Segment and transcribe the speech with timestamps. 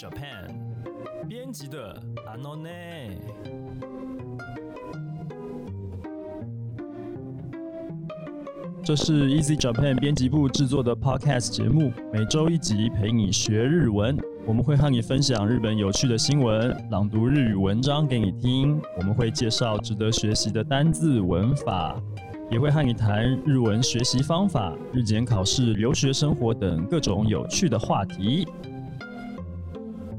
[0.00, 0.48] Japan
[1.28, 1.94] 编辑的
[2.26, 3.18] Anone。
[8.82, 14.16] 这是 Easy Japan 编辑部制作的 Podcast 节目，每周一集陪你学日文。
[14.46, 18.80] 我们会和你分享日本有趣的新闻，朗读日语文章给你听。
[18.96, 22.00] 我们会介绍值得学习的单字、文法，
[22.50, 28.48] 也会和你谈日文学习方法、日检考试、留学生活等各种有趣的话题。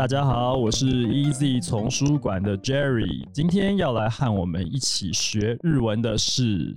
[0.01, 6.77] 大家好，我是 Easy 丛书馆的 Jerry，今天要来和我们一起学日文的是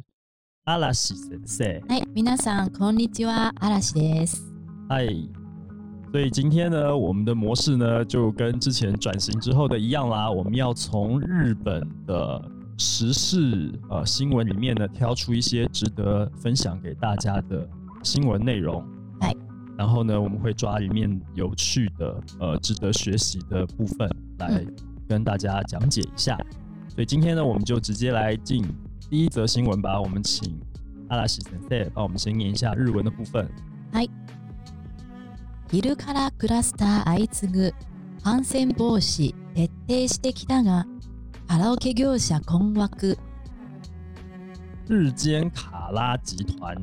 [0.64, 1.82] 阿拉西先生。
[1.88, 4.42] はい、皆さんこんにちは、嵐です。
[4.88, 5.08] 嗨，
[6.12, 12.42] 所以今天呢，我们的模式呢就跟之前转型之后的一样啦，我们要从日本的
[12.78, 17.68] 时事呃新闻里面呢挑出一些值得分享给大家的
[18.02, 18.82] 新闻内容。
[19.74, 24.10] 嗨，然后呢，我们会抓里面有趣的呃值得学习的部分
[24.40, 24.76] 来嗯
[25.08, 26.38] 跟大家讲解一下。
[26.88, 28.64] 所以今天呢，我们就直接来进
[29.10, 30.00] 第一则新闻吧。
[30.00, 30.60] 我们请
[31.10, 33.48] 阿拉西先生帮我们先念一下日文的部分。
[35.72, 37.72] 昼からクラスター相次ぐ
[38.24, 40.88] 感染防止徹底してきたが、
[41.48, 43.16] カラオケ業者困惑。
[44.88, 46.76] 日间卡拉集团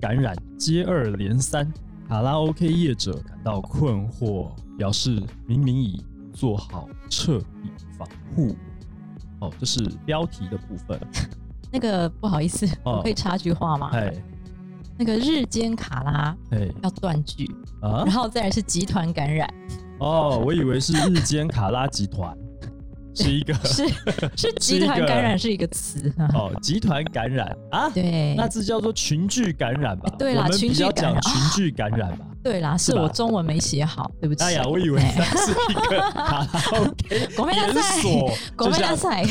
[0.00, 1.72] 感染接二连三，
[2.09, 8.55] 卡拉 OK 业者感到困惑，表示明明已做好彻底防护。
[9.41, 10.99] 哦，这是标题的部分。
[11.71, 13.91] 那个不好意思，哦我可以插句话吗？
[13.93, 14.11] 哎
[14.97, 17.45] 那个日间卡拉哎要断句，
[17.79, 18.11] 啊然！
[18.11, 19.47] 后再来是集团感染，
[19.99, 22.35] 哦，我以为是日间卡拉集团
[23.14, 23.86] 是一个是
[24.36, 26.28] 是集 是一个团感染是一个词啊。
[26.34, 27.88] 哦集团感染 啊。
[27.90, 30.12] 对，那这叫做群聚感染吧？
[30.18, 32.26] 对啦我们比群聚较讲感染群聚感染吧。
[32.42, 34.42] 对啦，是是吧我中文没写好，对不起。
[34.42, 39.26] 哎呀，我以为哎那是一个 卡拉 OK ごめんな连さい锁，ごめんな就像さい，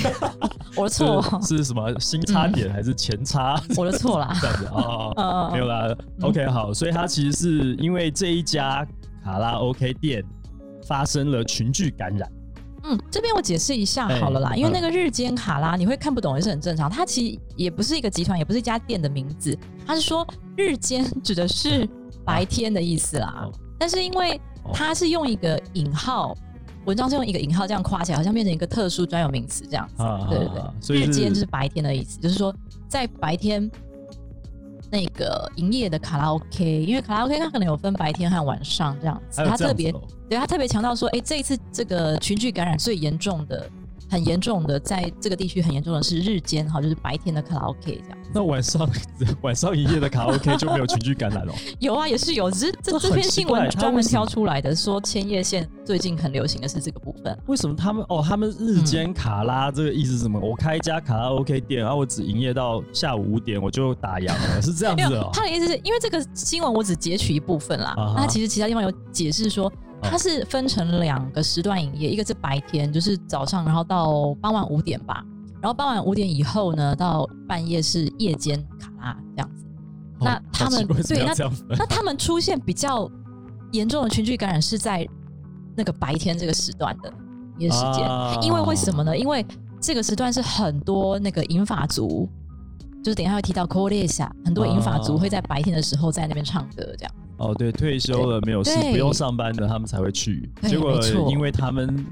[0.77, 3.61] 我的错，是是什么新插点还是前插？
[3.75, 4.35] 我的错啦。
[4.41, 5.93] 这样子哦，嗯嗯嗯没有啦。
[6.21, 8.87] OK，好，所以它其实是因为这一家
[9.23, 10.23] 卡拉 OK 店
[10.87, 12.31] 发生了群聚感染。
[12.88, 19.56] 嗯，这边我解释一下哎好了啦，因为嗯那个日间卡拉你会看不懂也是很正常，它其实也不是一个集团，也不是一家店的名字，
[19.86, 20.26] 它是说
[20.56, 21.88] 日间指的是
[22.24, 23.52] 白天的意思啦哦。
[23.78, 26.34] 但是因为哦它是用一个引号，
[26.86, 30.02] 文章是用一个引号这样夸起来，好像变成一个特殊专有名词这样子。
[30.02, 32.54] 啊对对对日间就是白天的意思，就是说
[32.88, 33.70] 在白天
[34.90, 39.92] 那个营业的卡拉 OK，因为卡拉 OK 它可能有分白天和晚上这样子，它特别
[40.28, 43.68] 对他特别强调说，哎，这一次这个群聚感染最严重的、
[44.10, 48.18] 很严重的，在这个地区很严重的是日间哈，就是白天的卡拉 OK 这样。
[48.32, 48.88] 那晚上
[49.40, 51.54] 晚上营业的卡拉 OK 就没有群聚感染了。
[51.80, 57.38] 有啊，也是有，只是这这这篇新闻专门挑出来的，说千叶县最近很流行的是这个部分。
[57.46, 58.24] 为什么他们哦？
[58.26, 60.38] 他们日间卡拉这个意思是什么？
[60.38, 65.30] 我开一家卡拉 OK 店，然后我只营业到下午五点，我就打烊了，是这样子哦，？
[65.32, 69.72] 他的意思是因为这个新闻我只截取一部分啦，那其实其他地方有解释说，哦
[70.02, 75.24] 它是分成两个时段营业，一个是白天，就是早上，然后到傍晚五点吧，
[75.60, 79.66] 然后傍晚五点以后呢，到半夜是夜间卡拉这样子。
[80.20, 81.34] 那哦他们对那
[81.78, 83.10] 那他们出现比较
[83.72, 85.06] 严重的群聚感染是在
[85.76, 87.12] 那个白天这个时段的
[87.58, 89.16] 营业时间，啊因为为什么呢？
[89.16, 89.46] 因为
[89.80, 92.28] 这个时段是很多那个银发族，
[93.02, 97.14] 就是等一下会提到 c o l e 下，很多银发族啊会在白天的时候在那边唱歌，这样。
[97.38, 100.50] 哦，对，退休了没有事不用上班的，他们才会去。
[100.60, 101.00] 对结果
[101.30, 102.04] 因为他们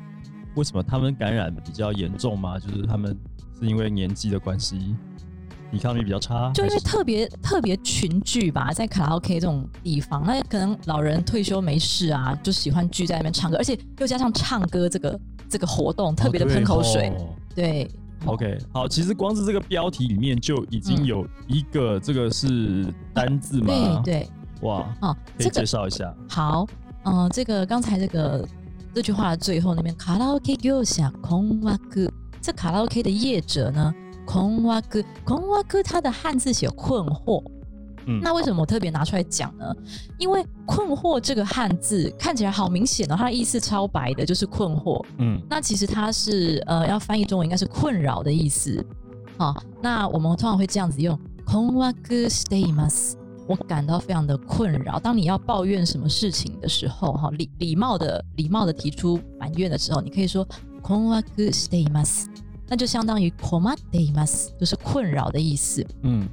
[0.55, 2.59] 为什么他们感染比较严重吗？
[2.59, 3.17] 就是他们
[3.61, 4.95] 是因为年纪的关系，
[5.71, 17.35] 抵抗力比较差，就因为特别特别群聚吧，在卡拉 OK 这种地方，那可能老人退休没事啊，就喜欢聚在那边唱歌，而且又加上唱歌这个这个活动，特别的喷口水，哦。
[17.55, 17.91] 对。
[18.25, 21.05] OK，好，其实光是这个标题里面就已经嗯。
[21.05, 24.29] 有一个这个是单字嘛，对对，
[24.62, 26.14] 哇，哦，可以这个介绍一下。
[26.30, 26.68] 好，
[27.04, 28.48] 嗯、这个刚才这个
[28.94, 32.10] 这句话的最后那边卡拉 OK 業者困惑，
[32.42, 33.94] 这卡拉 OK 的业者呢，
[34.26, 34.82] 困惑
[35.24, 37.44] 困惑，它的汉字写困惑。
[38.08, 39.66] 嗯那为什么我特别拿出来讲呢？
[40.18, 45.06] 因为困惑这个汉字看起来好明显哦，它的意思超白的，就是困惑。
[45.20, 48.84] 嗯，那其实它是呃要翻译中文应该是困扰的意思。
[49.38, 51.94] 好，那我们通常会这样子用困惑
[52.28, 53.14] しています。
[53.48, 55.00] 我感到非常的困扰。
[55.00, 60.48] 当你要抱怨什么事情的时候，哈，礼礼貌的礼貌的提出埋怨的时候，你可以说
[60.82, 61.22] 困惑
[61.52, 62.28] しています，
[62.68, 65.86] 那就相当于困っています，就是困扰的意思。
[66.04, 66.28] 嗯，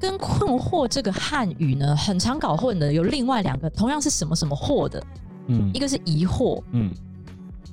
[0.00, 5.02] 跟困惑这个汉语呢，很常搞混的有另外两个同样是什么什么惑的，
[5.48, 6.90] 嗯一个是疑惑，嗯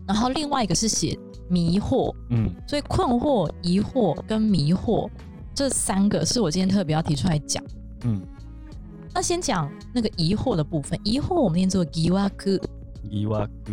[0.06, 1.18] 然后另外一个是写
[1.50, 5.10] 迷惑，嗯所以困惑、疑惑跟迷惑
[5.56, 7.64] 这三个是我今天特别要提出来讲。
[8.05, 8.21] 嗯，
[9.15, 11.85] 那先讲那个疑惑的部分，疑惑我们念作
[12.37, 12.61] 克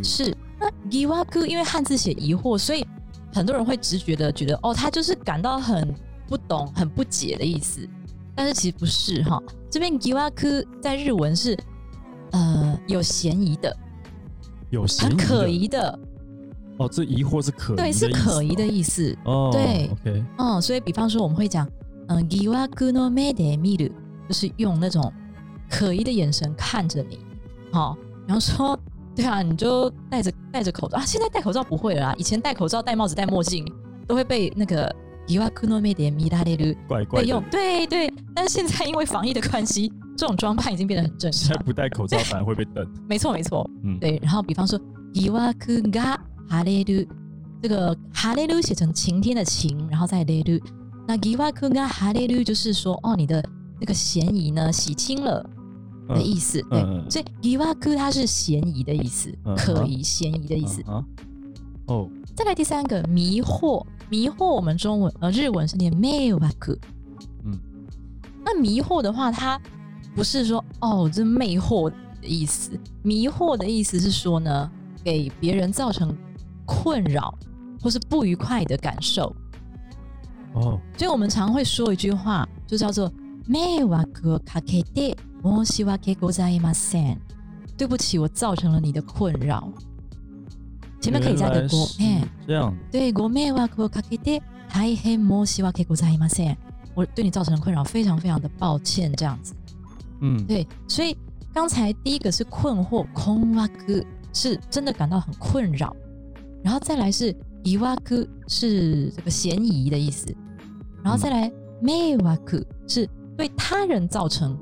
[0.03, 2.85] 是那 giwaku，因为汉字写疑惑，所以
[3.33, 5.93] 很多人会直觉的觉得哦，他就是感到很
[6.27, 7.87] 不懂、很不解的意思。
[8.35, 11.57] 但是其实不是哈，这边 giwaku 在日文是
[12.31, 13.75] 呃有嫌疑的、
[14.69, 15.17] 有嫌疑的。
[15.17, 15.99] 很可疑的，
[16.77, 19.17] 哦，这疑惑是可疑的对，是可疑的意思。
[19.25, 21.69] 哦，对，OK，嗯，所以比方说我们会讲，
[22.07, 23.91] 嗯，giwaku no me de miru，
[24.29, 25.11] 就是用那种
[25.67, 27.17] 可疑的眼神看着你。
[27.71, 27.97] 好、
[28.27, 28.79] 比方说，
[29.15, 33.65] 对啊，你就戴着戴着口罩啊，现在戴口罩不会了啦，以前戴口罩、戴帽子、戴墨镜
[34.07, 34.95] 都会被那个
[35.27, 38.13] giwaku no me de miru 怪怪的被用，，对对。
[38.35, 41.41] 但是现在因为防疫的关系，这种装扮已经变得很正常。
[41.41, 42.87] 现在不戴口罩反而会被瞪。
[43.09, 44.19] 没错没错，嗯，对。
[44.21, 44.79] 然后比方说
[45.13, 46.15] giwaku ga
[46.49, 47.07] hareru，
[47.61, 50.61] 这个 hareru 写成晴天的晴，然后再 reru。
[51.07, 53.43] 那 giwaku ga hareru 就是说，哦，你的
[53.79, 55.47] 那个嫌疑呢洗清了
[56.07, 56.61] 的意思。
[56.69, 60.81] 对，所以 giwaku 它是嫌疑的意思，嗯可疑、嫌疑的意思。
[60.83, 61.03] 啊，
[61.87, 66.77] 哦，再来第三个迷惑，迷惑我们中文呃日文是念 meiwaku。
[67.43, 67.57] 嗯，
[68.43, 69.59] 那迷惑的话，它
[70.15, 71.95] 不是说哦这魅惑的
[72.27, 72.71] 意思，
[73.01, 74.69] 迷惑的意思是说呢，
[75.03, 76.15] 给别人造成
[76.65, 77.33] 困扰
[77.81, 79.33] 或是不愉快的感受。
[80.53, 83.11] 哦，所以我们常会说一句话，就叫做
[83.48, 87.20] “迷惑をかけて申し訳ございません”。
[87.76, 89.72] 对不起，我造成了你的困扰。
[91.00, 92.28] 前面可以加个原来ご是めん。
[92.46, 94.40] 这样，对，ご迷惑をかけて
[94.70, 96.56] 大変申し訳ございません。
[96.94, 99.54] 我对你造成的困扰非常非常的抱歉，这样子。
[100.20, 101.16] 嗯，对，所以
[101.52, 105.94] 刚才第一个是困惑，空哇克是真的感到很困扰，
[106.62, 107.34] 然后再来是
[107.64, 110.34] 疑哇克是这个嫌疑的意思，
[111.02, 113.08] 然后再来昧哇克是
[113.39, 114.57] 对他人造成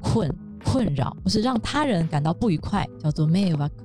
[0.00, 0.34] 困
[0.64, 3.84] 困扰，或是让他人感到不愉快，叫做昧哇克。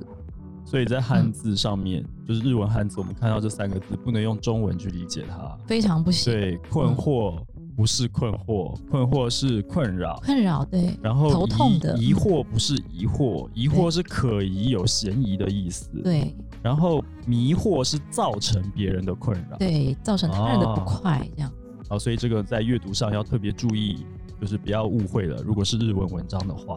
[0.63, 5.57] 所以在汉字上面，就是日文汉字，我们看到这三个字，不能用中文去理解它。
[5.67, 7.37] 非常不行，对，困惑
[7.75, 10.17] 不是困惑，困惑是困扰。
[10.23, 16.33] 困扰对，然后头痛的疑惑不是疑惑，疑惑是可疑有嫌疑的意思。，对
[16.63, 19.57] 然后迷惑是造成别人的困扰。
[19.57, 21.51] 对，造成他人的不哦快，这样。
[21.90, 24.04] 好，所以这个在阅读上要特别注意，
[24.40, 25.42] 就是不要误会了。
[25.44, 26.76] 如果是日文文章的话，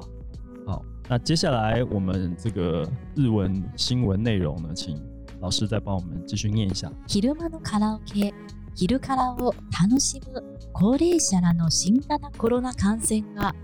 [0.66, 5.01] 好，那接下来我们这个日文新闻内容呢，请
[5.42, 6.92] 老师再帮我们继续念一下。
[7.07, 8.34] 昼間のカラオケ、
[8.75, 10.44] 昼からを楽しむ
[10.74, 13.56] 高齢者らの新型コロナ感染が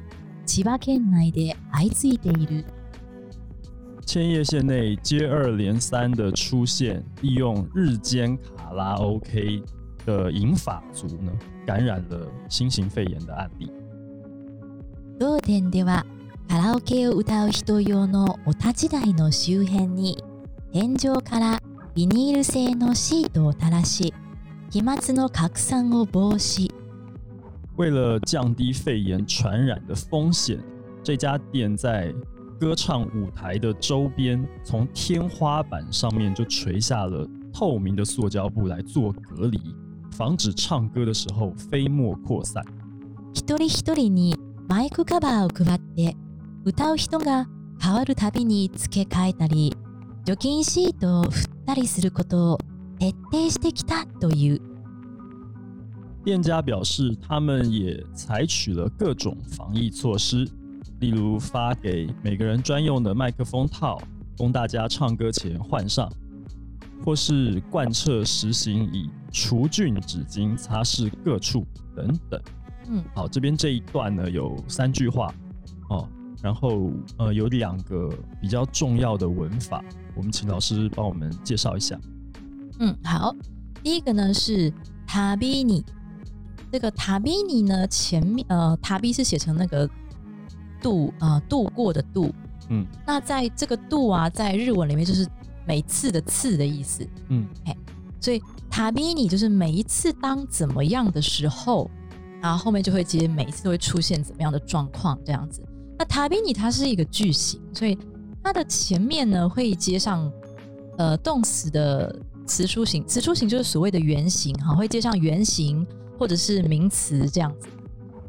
[0.46, 2.66] 千葉県内で相次いでいる。
[4.06, 9.62] 千叶县内接二連三的出现，利用日间卡拉 OK
[10.10, 11.32] 的银发族呢，
[11.66, 13.70] 感染了新型肺炎的案例。
[15.20, 16.06] 同店では
[16.48, 20.24] カラオケを歌う人用のお立ち台の周辺に
[20.72, 21.60] 天井から
[21.94, 24.14] ビニール製のシートを垂らし
[24.70, 26.70] 飛沫の拡散を防止。
[27.78, 30.60] 为了降低肺炎传染的风险，
[31.04, 32.14] 这家店在
[32.60, 39.60] 歌唱舞台的周边，从天花板上面就垂下了透明的塑胶布来做隔离，
[40.20, 42.64] 防止唱歌的时候飞沫扩散。
[43.34, 44.36] 一人一人に
[44.68, 46.16] マイクカバーを配って
[46.64, 47.48] 歌う人が
[47.82, 49.76] 変わるたびに付け替えたり
[50.24, 52.58] 除菌シートを振ったりすることを
[52.98, 54.62] 徹底してきたという
[56.24, 60.50] 店家表示，他们也采取了各种防疫措施，
[61.00, 64.00] 例如发给每个人专用的麦克风套，
[64.36, 66.12] 供大家唱歌前换上，
[67.05, 71.67] 或是贯彻实行以除菌纸巾擦拭各处
[71.97, 72.41] 等等。
[72.89, 75.33] 嗯，好，这边这一段呢有三句话
[75.89, 76.09] 哦，
[76.43, 79.85] 然后呃有两个比较重要的文法，
[80.17, 81.99] 我们请老师帮我们介绍一下。
[82.81, 83.35] 嗯，好，
[83.83, 84.73] 第一个呢是
[85.07, 85.85] 塔比尼，
[86.73, 89.89] 这个塔比尼呢前面呃塔比是写成那个
[90.83, 92.35] 度啊、呃、度过的度，
[92.71, 92.85] 嗯。
[93.07, 95.25] 那在这个度啊在日文里面就是
[95.71, 97.47] 每次的次的意思，嗯
[98.21, 101.89] 所以塔比尼就是每一次当怎么样的时候，
[102.43, 105.63] 然后后面就会接每一次都会出现怎么样的状况这样子。
[105.97, 107.97] 那塔比尼它是一个句型，所以
[108.43, 110.31] 它的前面呢会接上
[110.99, 115.87] 呃动词的词书形，词书形就是所谓的原型哈，会接上原型
[116.19, 117.69] 或者是名词这样子。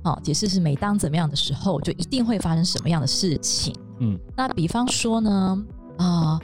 [0.04, 3.74] 好，解释是每当怎么样的时候，就一定会发生什么样的事情。
[4.00, 5.66] 嗯那比方说呢，
[5.98, 6.40] 啊、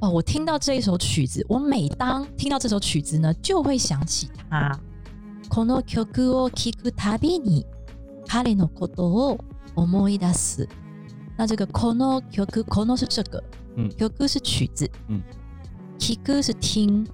[0.00, 4.78] 哦，我听到这一首曲子，我每当听到这首曲子呢，就会想起他。
[5.48, 7.64] この曲を聴くたびに
[8.26, 9.38] 彼のことを
[9.74, 10.68] 思い出す。
[11.38, 13.42] 那这个この曲，この是这个，
[13.76, 15.22] 嗯曲是曲子，嗯，
[15.98, 17.06] 聞く是听，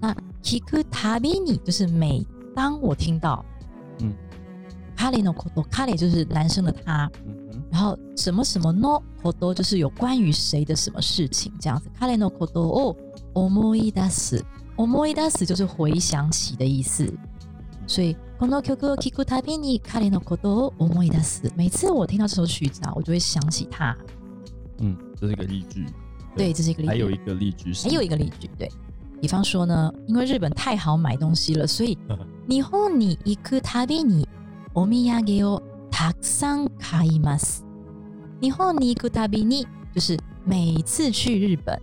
[0.00, 3.44] 那聞くたびに就是每当我听到，
[4.00, 4.14] 嗯，
[4.96, 7.41] 彼のこと，彼就是男生的他，嗯哼然
[7.82, 11.90] 后什么什么のこと就是有关于谁的什么事情这样子。
[11.98, 12.96] 彼のことを
[13.34, 14.44] 思い出す，
[14.76, 17.12] 思い出す就是回想起的意思。
[17.86, 21.50] 所以この曲を聴くたびに彼のことを思い出す。
[21.56, 23.96] 每次我听到这首曲子啊，我就会想起他。
[24.78, 25.86] 嗯，这是一个例句。
[26.36, 26.88] 对，这是一个例句。
[26.88, 28.70] 还有一个例句是，还有一个例句，对
[29.20, 31.98] 比方说呢，因为日本太好买东西了，所以
[32.46, 34.28] 日本に行くたびに
[34.74, 37.61] お土産をたくさん買います。
[38.42, 40.16] 日本に行くたびに就是
[40.46, 41.78] 每次去日本，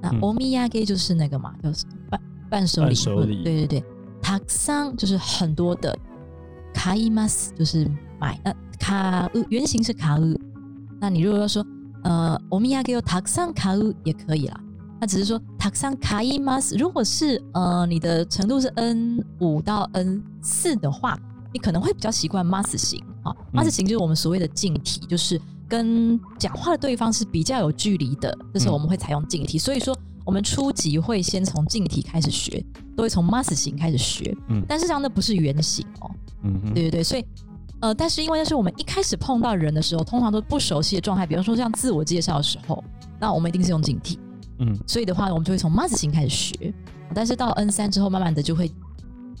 [0.00, 2.20] 那嗯お土産就是那个嘛，就是伴
[2.50, 3.84] 伴手礼，伴手礼对对对，
[4.22, 5.96] たくさん就是很多的，
[6.74, 10.38] 買います就是买，那買う原型是買う，
[11.00, 11.64] 那你如果要说
[12.02, 14.60] 呃お土産をたくさん買う也可以啦。
[14.98, 16.76] 那只是说たくさん買います。
[16.78, 21.18] 如果是呃你的程度是 N 五到 N 四的话，
[21.52, 23.35] 你可能会比较习惯 mas 型 啊。
[23.53, 29.57] 嗯 mas 型就是我们所谓的敬体，就是跟讲话的对方是比较有距离的，这时候我们会采用敬体。
[29.57, 32.63] 所以说我们初级会先从敬体开始学，
[32.95, 34.35] 都会从 mas 型开始学。
[34.49, 36.11] 嗯但是这样那不是原型哦。
[36.43, 37.25] 嗯哼，对对对，所以
[37.81, 42.83] 呃，但是因为那是我们一开始碰到人的时候，通常都不熟悉的状态，比方说像自我介绍的时候，
[43.19, 44.17] 那我们一定是用警惕。
[44.59, 46.73] 嗯所以的话，我们就会从 mas 型开始学，
[47.15, 48.71] 但是到 N 三之后，慢慢的就会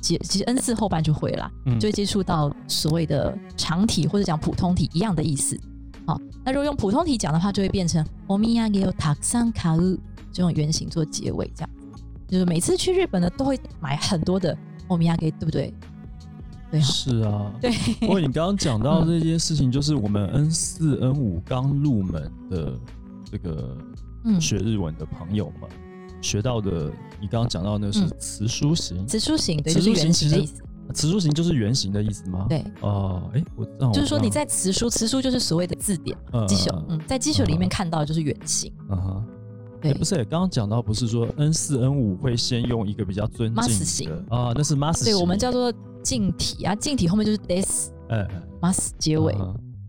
[0.01, 5.57] 接，其实 N 四后半就会啦，嗯就会接触到所谓的长体或者讲普通体一样的意思。
[6.05, 9.97] 好，那如果用普通体讲的话，就会变成 omiyage o takusan karu
[10.33, 11.69] 这种原型做结尾，这样
[12.27, 15.73] 就是每次去日本呢都会买很多的 omiyage，对不对？
[16.71, 17.51] 对哈，是啊。
[17.61, 22.79] 对，不过你刚刚讲到这件事情，就是我们 N 四、N 五刚入门的
[23.29, 23.77] 这个
[24.23, 25.69] 嗯，学日文的朋友们
[26.21, 30.63] 学到的，你刚刚讲到那个是嗯词书型，词书型对，词书型其实原型的意思。
[30.93, 32.45] 词书型就是原型的意思吗？。
[32.49, 38.71] 对，哦，哎，我知道就是说你在词书，词书就是所谓的字典嘛，嗯基础，嗯嗯，在基础里面看到的就是原型。
[38.89, 39.25] 嗯哼。
[39.81, 45.73] 对诶不是，刚刚讲到不是说 N 四 N 五会先用一个比较尊敬型的啊，那是 mas 对，我们叫做
[46.03, 49.35] 敬体啊，敬体后面就是 des 哎哎 mas 结尾。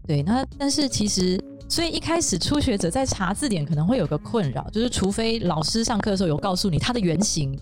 [0.06, 1.38] 对，那但是其实，
[1.72, 7.58] 所以一开始初学者在查字典可能会有个困扰，就是除非老师上课的时候有告诉你它的原型，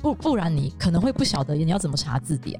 [0.00, 2.58] 不不然你可能会不晓得你要怎么查字典。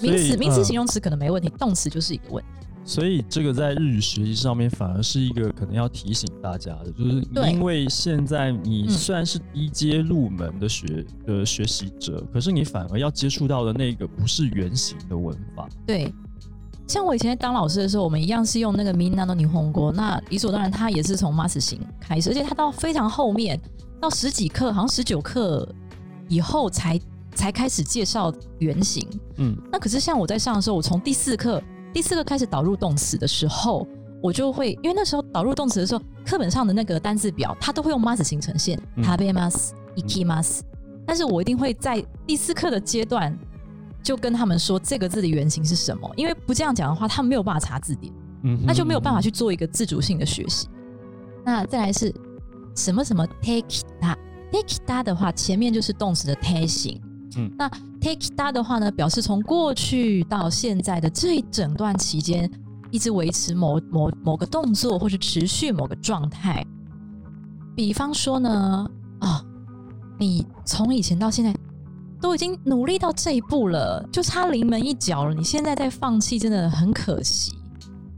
[0.00, 2.66] 名词、名词、嗯形容词可能没问题，动词就是一个问题。
[2.84, 15.68] 所以这个在日语学习上面反而是一个可能要提醒大家的，就是因为现在你嗯虽然是低阶入门的学的学习者，可是你反而要接触到的那个不是原型的文法。
[15.86, 16.12] 对，
[16.90, 23.60] 像我以前在当老师的时候，我们一样是用那个 Minna no 霓虹国，那理所当然，它也是从 mas 型开始，而且它到非常后面，
[24.00, 25.72] 到十几课，好像十九课
[26.28, 27.00] 以后才
[27.32, 29.06] 才开始介绍原型。
[29.36, 29.56] 嗯。
[29.70, 31.62] 那可是像我在上的时候，我从第四课
[31.94, 33.86] 第四课开始导入动词的时候，
[34.20, 39.04] 我就会因为那时候导入动词的时候，课本上的那个单字表它都会用 mas 型呈现嗯。
[39.04, 40.58] t a b e m a s ikimas，
[41.06, 43.38] 但是我一定会在第四课的阶段
[44.02, 50.68] 就跟他们说这个字的原型是什么，因为不这样讲的话，他们没有办法查字典，嗯，那就没有办法去做一个自主性的学习。
[51.44, 52.14] 那再来是
[52.76, 53.66] 什么什么 take
[54.00, 54.16] ta
[54.50, 57.00] take ta 的话，前面就是动词的 take 型。
[57.36, 57.68] 嗯那
[58.00, 62.50] take ta 的话呢，表示从过去到现在的这一整段期间，
[62.90, 66.66] 一直维持某某某个动作，或是持续某个状态。
[67.76, 68.90] 比方说呢，
[69.20, 69.44] 啊，
[70.18, 71.54] 你从以前到现在
[72.21, 77.51] 都已经努力到这一步了，就差临门一脚了，你现在再放弃，真的很可惜。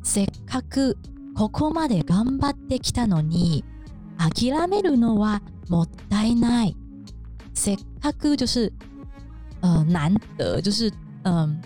[0.03, 0.95] せっかく
[1.35, 3.63] ここまで頑張ってきたのに
[4.17, 6.75] 諦めるのはもったいない。
[7.53, 8.71] せっかく就是
[9.61, 10.91] 呃难得，就是
[11.23, 11.59] 嗯，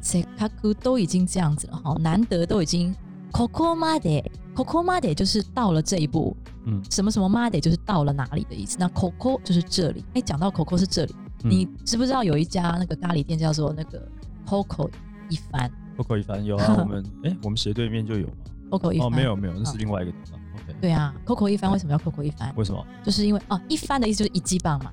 [0.00, 2.94] せっかく都已经这样子了哈，难得都已经
[3.32, 8.76] ここまでここまで就是到了这一步，嗯什么什么まで就是到了哪里的意思。
[8.78, 14.07] 那 Coco 就是这里，哎，讲到 Coco 是这里， 嗯你知不知道有一家那个咖喱店叫做那个
[14.45, 14.89] Coco
[15.29, 18.33] 一番 Coco 一番有啊， 我们哎，我们斜对面就有嘛。
[18.71, 20.39] ，Coco 一番哦，没有没有，那是另外一个地方。
[20.55, 22.53] OK，对啊，Coco 一番为什么要 Coco 一番？
[22.55, 22.85] 为什么？
[23.03, 24.91] 就是因为哦，一番的意思就是一击棒嘛，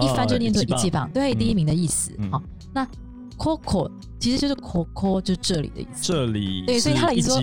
[0.00, 2.12] 一番就念作一击棒，对，嗯第一名的意思。
[2.18, 2.42] 嗯好，
[2.74, 2.86] 那
[3.36, 6.12] Coco 其实就是 Coco，就是这里的意思。
[6.12, 7.40] 这里对所以他的意思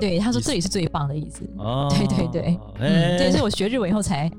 [0.00, 1.48] 对，他说这里是最棒的意思。
[1.58, 4.30] 哦，对对对哎嗯，这也是我学日文以后才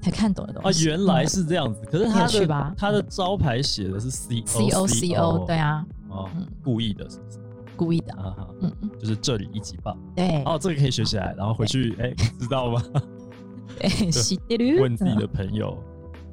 [0.00, 0.86] 才看懂的东啊，西。
[0.86, 7.38] 原来是这样子，可是他的有趣吧他的招牌写的是 C C O C O，对啊，哦嗯，故意的，是不是？
[7.76, 8.12] 故意的。
[8.14, 12.82] 啊哈，嗯嗯，就是这里一级棒，对，哦，这个可以学起来，然后回去哎，知道吗？
[13.78, 15.76] 对，知ってる问自己的朋友，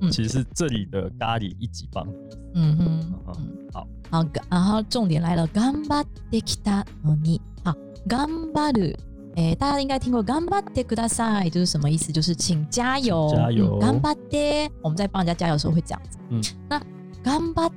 [0.01, 2.05] 嗯其实是这里的咖喱一级棒，
[2.53, 3.67] 嗯哼嗯嗯。
[3.71, 7.73] 好，好，然后重点来了，頑張ってきたのに，好，
[8.07, 8.95] 頑張る，
[9.35, 12.11] 诶，大家应该听过頑張ってください，就是什么意思？
[12.11, 16.17] 就是请加油，请加油嗯頑張って，我们在帮人家加油的时候会这样子。
[16.29, 16.79] 嗯，那
[17.23, 17.71] 頑張っ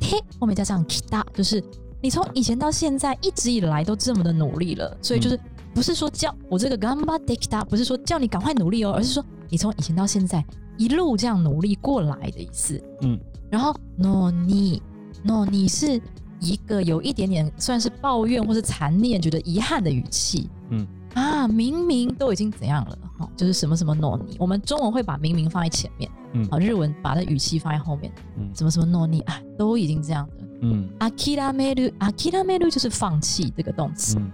[0.00, 1.62] て后面加上きた，就是
[2.02, 5.38] 你从以前到现在一直以来都这么的努力了，所以就是
[5.74, 10.44] 不是说叫我这个頑張ってきた，不是说叫你赶快努力哦，而是说你从以前到现在
[10.76, 12.78] 一路这样努力过来的意思。
[13.02, 14.82] 嗯，然后 no 你
[15.22, 16.00] no 你是
[16.40, 20.50] 一个有一点点算是抱怨或是残念、觉得遗憾的语气。
[20.68, 30.46] 嗯 啊，明明都已经怎样了，哦，就是什么什么 no 你，我们中文会把明明放在前面，嗯好，日文把那语气放在后面，嗯什么什么 no 你啊，都已经这样的。
[30.60, 34.30] 嗯諦める諦める就是放棄这个动词，嗯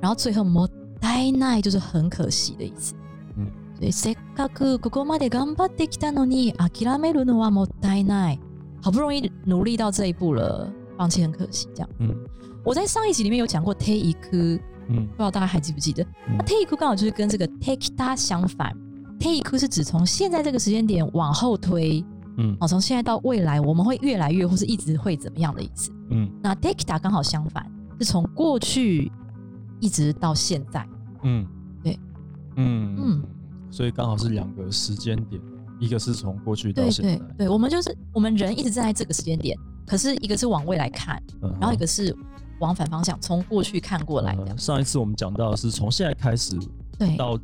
[0.00, 2.94] 然后最后もったいない就是很可惜的意思。
[3.36, 8.40] 嗯所以せっかくここまで頑張ってきたのに諦めるのはもったいない。
[8.82, 11.66] 好不容易努力到这一步了，放弃很可惜。
[11.74, 12.14] 这样，嗯
[12.62, 14.14] 我在上一集里面有讲过 take 一
[14.89, 16.03] 颗，不嗯知道大家还记不记得？
[16.27, 18.75] 嗯那 take 刚好就是跟这个 take 它相反。
[19.19, 22.03] take 是指从现在这个时间点往后推，
[22.37, 25.91] 嗯哦，从现在到未来，我们会越来越或是一直会怎么样的意思。
[26.09, 27.69] 嗯那 take 它刚好相反，
[27.99, 29.11] 是从过去
[29.81, 30.87] 一直到现在。
[31.23, 31.45] 嗯，
[31.83, 31.99] 对，
[32.55, 33.23] 嗯嗯，
[33.69, 35.41] 所以刚好是两个时间点，
[35.79, 42.15] 一个是从过去到现在对，对，我们就是我们人一直站在这个时间点，可是一个是往未来看，嗯然后一个是
[42.59, 44.57] 往反方向从过去看过来的呃。
[44.57, 46.57] 上一次我们讲到的是从现在开始
[46.97, 47.15] 对。
[47.17, 47.39] 到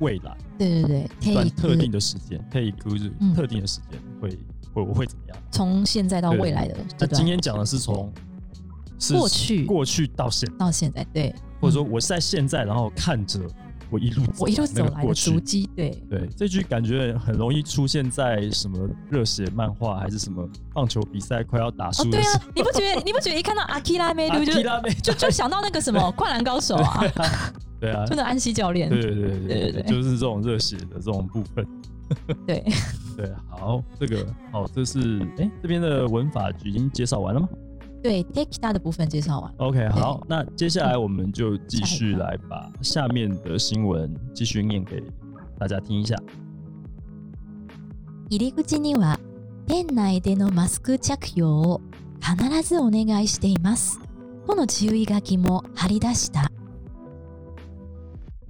[0.00, 3.32] 未来对对对一段，take 特定的时间，可以就是嗯。
[3.34, 4.28] 特定的时间会
[4.72, 5.36] 会我会怎么样？
[5.50, 8.12] 从现在到未来的那今天讲的是从
[9.12, 9.64] 过去。
[9.64, 13.40] 过去到现，到现在，对，嗯或者说我是在现在，然后看着
[13.90, 15.90] 我一路我一路走来足迹，对。
[16.10, 22.10] 对，这句感觉很容易出现在什么热血漫画，还是什么棒球比赛快要打哦输。
[22.10, 24.54] 对啊，你不觉得 你不觉得一看到阿基拉梅鲁就
[25.02, 27.04] 就就想到那个什么 灌篮高手啊，
[27.80, 31.66] 对啊，就那安西教练，对对对对对对对就是这种热血的这种部分。
[32.46, 32.62] 对，
[33.16, 37.48] 对，好，这个好，这是哎这边的文法已经介绍完了吗
[38.03, 45.03] 对 take 它的部分介绍完， ？OK，好，那接下来我们就继续下一个来把下面的新闻继续念给
[45.57, 46.15] 大家听一下。
[48.29, 49.19] 入り口には
[49.65, 51.81] 店内でのマスク着用を
[52.21, 53.99] 必ずお願いしています
[54.45, 56.49] との注意書きも貼り出した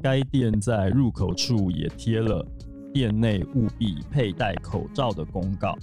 [0.02, 2.46] 该店在入口处也贴了
[2.94, 5.78] 店内务必佩戴口罩的公告。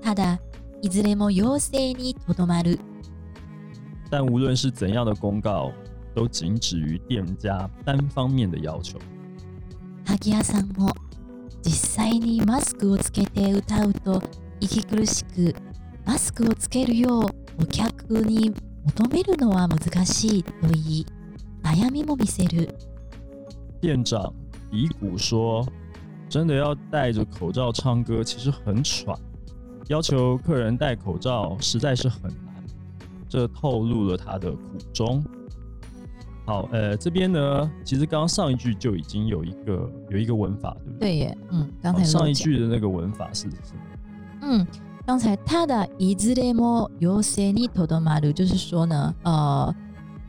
[0.00, 0.38] ただ
[0.83, 2.77] いずれも要請にとどまる
[4.11, 5.71] 但无论是怎样的公告，
[6.13, 8.99] 都仅止于店家单方面的要求。
[10.05, 10.93] 萩谷さんも
[11.63, 14.21] 実際にマスクをつけて歌うと
[14.59, 15.55] 息苦しく
[16.05, 18.53] マスクをつけるようお客に
[18.97, 21.05] 求めるのは難しいと言い
[21.63, 22.75] 悩みも見せる。
[23.79, 24.33] 店长
[24.69, 25.65] 比古说
[26.29, 29.17] ：“真的要戴着口罩唱歌，其实很喘，
[29.92, 32.32] 要求客人戴口罩实在是很难。”
[33.28, 34.58] 这透露了他的苦
[34.92, 35.22] 衷。
[36.46, 40.98] 好，呃，这边呢，其实刚刚上一句就已经有一个有一个文法，对不对？
[40.98, 43.56] 对耶，嗯，刚好才漏讲上一句的那个文法是是
[44.40, 44.66] 嗯，
[45.04, 49.74] 刚才他的いずれも要請にとどまる，就是说呢，呃，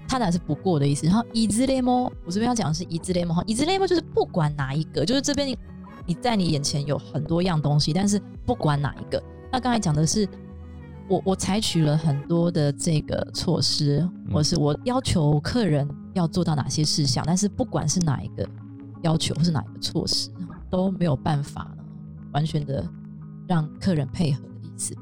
[0.09, 1.05] 他的是不过的意思。
[1.07, 5.57] 然后いずれも，我这边要讲的是いずれも哈，いずれも就是不管哪一个，就是这边你
[6.05, 9.23] 你在你眼前有很多样东西，但是不管哪一个。
[9.53, 10.27] 那刚才讲的是。
[11.11, 18.47] 我我采取了很多的这个措施，或是我要求客人要做到哪些事项，但是不管是哪一个
[19.01, 20.29] 要求或是哪一个措施，
[20.69, 21.83] 都没有办法呢，
[22.31, 22.87] 完全的
[23.47, 24.95] 让客人配合的意思。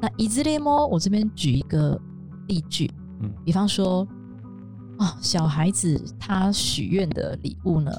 [0.00, 2.00] 那いずれも，我这边举一个
[2.48, 4.08] 例句，嗯比方说，
[4.96, 7.92] 啊、小孩子他许愿的礼物呢，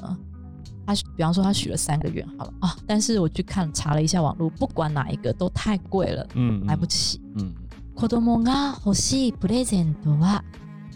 [0.86, 7.20] 他比方说他许了三个愿好了啊，但是我去看查了一下网络，不管哪一个都太贵了，嗯买不起。
[7.36, 7.52] 嗯
[7.94, 10.42] 子供が欲しいプレゼントは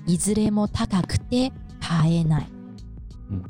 [0.06, 2.46] いずれも高くて買えない。
[3.30, 3.42] 嗯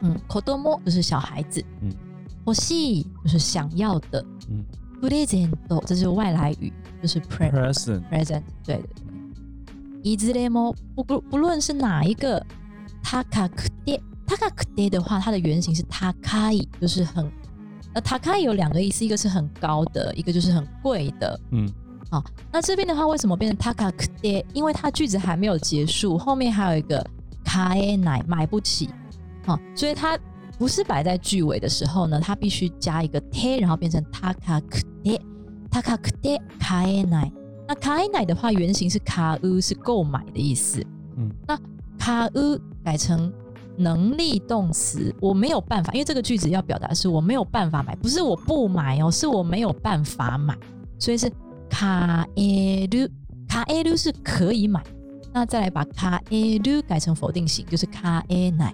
[0.00, 1.92] 嗯，子供就是小孩子，嗯
[2.46, 4.64] 欲しい就是想要的，嗯
[5.02, 9.04] プレゼント这是外来语，就是 pre present present，对对对。
[10.04, 12.46] いずれも不不不论是哪一个，
[13.02, 16.12] 高くて 高くて的话，它的原型是高
[16.50, 17.30] い，就是很
[17.92, 21.38] 呃高い有两个意思，一个是很高的，一个就是很贵的。
[21.50, 21.68] 嗯，
[22.10, 24.44] 好，那这边的话为什么变成高くて？
[24.52, 27.04] 因为它句子还没有结束，后面还有一个
[27.44, 28.88] 買えない，买不起。
[29.46, 30.18] 好，所以它
[30.58, 35.20] 不是摆在句尾的时候呢，它必须加一个 t，然后变成高くて
[35.70, 37.32] 高くて買えない。
[37.66, 40.84] 那卡奈的话，原型是卡乌，是购买的意思。
[41.16, 41.58] 嗯，那
[41.98, 43.32] 卡乌改成
[43.79, 50.55] 能力动词，我没有办法，因为这个句子要表达是我没有办法买，不是我不买哦，是我没有办法买，
[50.99, 51.31] 所以是
[51.69, 53.07] 卡耶鲁，
[53.47, 54.83] 卡耶鲁是可以买。
[55.31, 58.73] 那再来把卡耶鲁改成否定型，就是卡耶奈。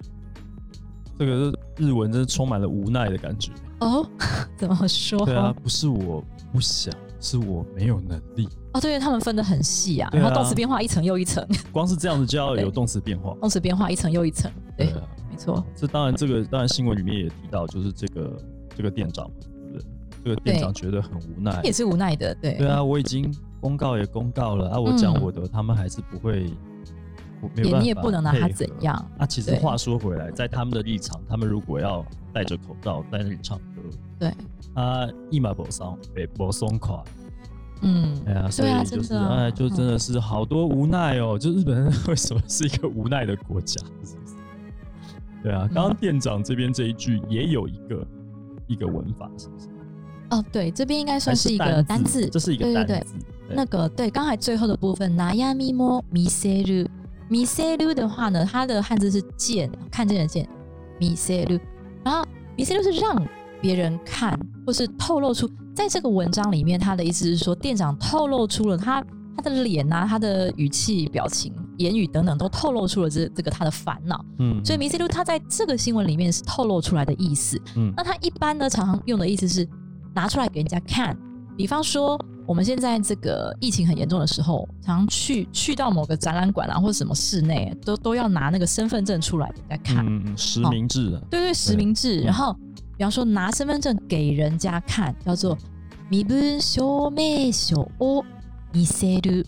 [1.18, 3.52] 这个日文真是充满了无奈的感觉。
[3.80, 4.06] 哦，
[4.56, 5.24] 怎么说？
[5.24, 8.48] 对啊，不是我不想，是我没有能力。
[8.72, 13.34] 哦，对，他们分的很细啊，啊然后动词变化一层又一层，光是这样子就要有 对动词变化。
[13.40, 15.64] 动词变化一层又一层，对，啊，没错。
[15.74, 18.38] 这当然这个当然新闻里面也提到，就是这个
[18.76, 19.84] 这个店长，对不对？
[20.24, 21.72] 这个店长觉得很无奈也。
[21.72, 22.54] 是无奈的，对。
[22.54, 26.50] 对啊，我已经公告也公告了啊，我讲我的，他们还是不会，
[27.40, 29.24] 我没有办法也你也不能拿他怎样啊。
[29.24, 33.82] 其实对话说回来，在他们的立场，他们如果要戴着口罩在那里唱歌，
[34.18, 34.32] 对，
[34.74, 37.02] 啊，一马不松，北不松垮，
[37.82, 41.38] 嗯，哎呀，所以就是哎，就真的是好多无奈哦。
[41.38, 43.80] 就日本人为什么是一个无奈的国家？
[45.45, 45.45] 是不是？
[45.45, 48.07] 对啊，刚刚店长这边这一句也有一个
[48.67, 49.67] 一个文法，是不是？
[50.31, 53.13] 哦，对，这边应该算还是一个单字，这是一个对对单字。
[53.47, 56.87] 对，那个对，刚才最后的部分，悩みも見せる，
[57.29, 60.47] 見せる的话呢，它的汉字是见，看见的见，
[60.99, 61.59] 見せる，
[62.03, 63.21] 然后見せる是让
[63.59, 69.03] 别人看，或是透露出，在这个文章里面，他的意思是说，店长透露出了他
[69.35, 74.23] 他的脸啊，他的语气、表情、 言语等等，都透露出了这这个他的烦恼。
[74.39, 77.61] 嗯，所以迷 C 路它在这个新闻里面是透露出来的意思。
[77.75, 79.67] 嗯那它一般呢常常用的意思是
[80.13, 81.17] 拿出来给人家看，
[81.57, 90.05] 比方说我们现在这个疫情很严重的时候，常常去去到某个展览馆啊或者什么室内，都都要拿那个身份证出来给人家看。
[90.05, 92.21] 嗯嗯实名制的，对对，实名制。
[92.21, 92.53] 嗯然后
[92.97, 95.57] 比方说拿身份证给人家看，叫做
[96.11, 98.23] 身分証明書を
[98.73, 99.45] 見せる。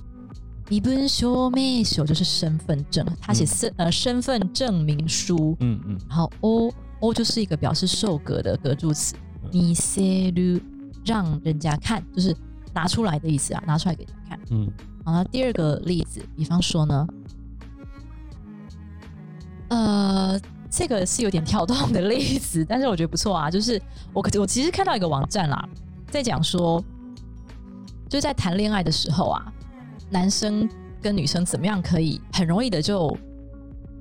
[0.70, 5.56] 身分証明書就是身份证，他写身、呃身份证明书。
[5.60, 9.14] 嗯嗯然后 o o 就是一个表示受格的格助词，
[9.50, 10.60] 見せる
[11.04, 12.36] 让人家看，就是
[12.74, 14.40] 拿出来的意思啊，拿出来给人家看。
[14.50, 14.70] 嗯
[15.04, 17.06] 好，那第二个例子，比方说呢，
[19.68, 23.50] 呃，这个是有点跳动的例子，但是我觉得不错啊。
[23.50, 23.80] 就是
[24.12, 25.66] 我可我其实看到一个网站啦，
[26.10, 26.84] 在讲说，
[28.06, 29.50] 就是在谈恋爱的时候啊，
[30.09, 30.69] 男生
[31.01, 33.15] 跟女生怎么样可以很容易的就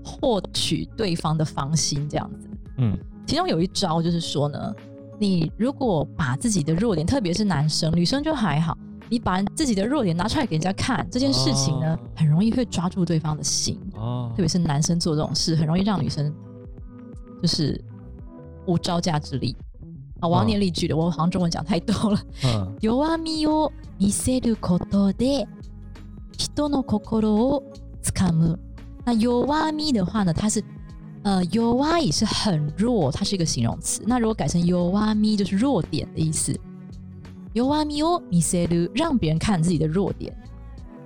[0.05, 2.49] 获取对方的芳心，这样子。
[2.79, 4.75] 嗯其中有一招就是说呢，
[5.19, 8.77] 你如果把自己的弱点，特别是男生，女生就还好，
[9.09, 13.79] 你把自己的弱点拿出来给人家看，这件事情呢，哦很容易会抓住对方的心。
[13.95, 16.35] 哦特别是男生做这种事，很容易让女生
[17.41, 17.81] 就是
[18.67, 19.57] 无招架之力。
[20.21, 22.21] 啊，我要念例句了，我好像中文讲太多了。
[22.45, 25.47] 嗯弱みを見せることで
[26.37, 27.63] 人の心を
[28.03, 28.59] つかむ。
[29.05, 30.63] 那弱み的话呢，它是
[31.25, 34.03] 呃弱い是很弱，它是一个形容词。
[34.07, 36.59] 那如果改成弱み，就是弱点的意思。
[37.55, 40.35] 弱みを見せる，让别人看自己的弱点。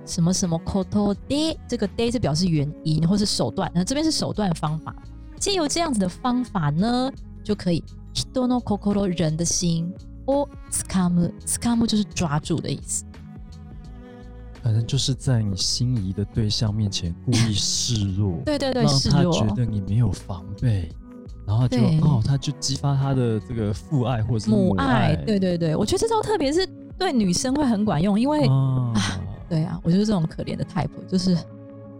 [0.05, 4.95] 什么什么 koto de，这个 de 是表示原因或是手段，那这边是手段方法。
[5.37, 7.11] 借由这样子的方法呢，
[7.43, 9.93] 就可以人の心人的心
[10.25, 13.03] をつかむ，つかむ就是抓住的意思。
[14.62, 19.32] 反正就是在你心仪的对象面前故意示弱，对对对，让示弱。
[19.32, 20.88] 他觉得你没有防备，
[21.46, 28.92] 然后就哦，他就激发他的这个父爱或者是母爱，爱，对对对，我觉得这招特别是对女生会很管用，因为、啊，
[29.48, 31.36] 对啊，我就是这种可怜的 type，就是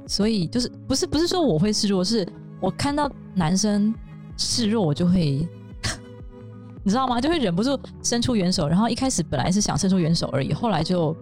[0.06, 2.26] 所以就是不是不是说我会示弱，是
[2.60, 3.92] 我看到男生
[4.36, 5.46] 示弱，我就会。
[6.84, 7.20] 你知道吗？
[7.20, 11.16] 就会忍不住伸出援手，然后一开始本来是想伸出援手而已，后来就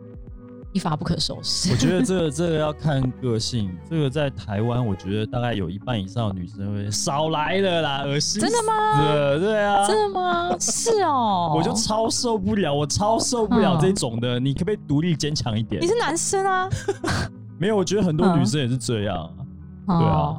[0.72, 1.70] 一发不可收拾。
[1.72, 9.38] 我觉得这个 这个要看个性，这个在台湾，我觉得大概有一半以上的女生会少来了啦，恶心，真的吗？
[9.38, 10.50] 对啊，真的吗？
[10.60, 14.38] 是哦，我就超受不了，我超受不了嗯这种的。
[14.38, 15.86] 你可不可以独立坚强一点你？
[15.86, 16.68] 是男生啊？
[17.58, 19.30] 没有，我觉得很多嗯女生也是这样
[19.88, 19.98] 嗯。
[19.98, 20.36] 对啊，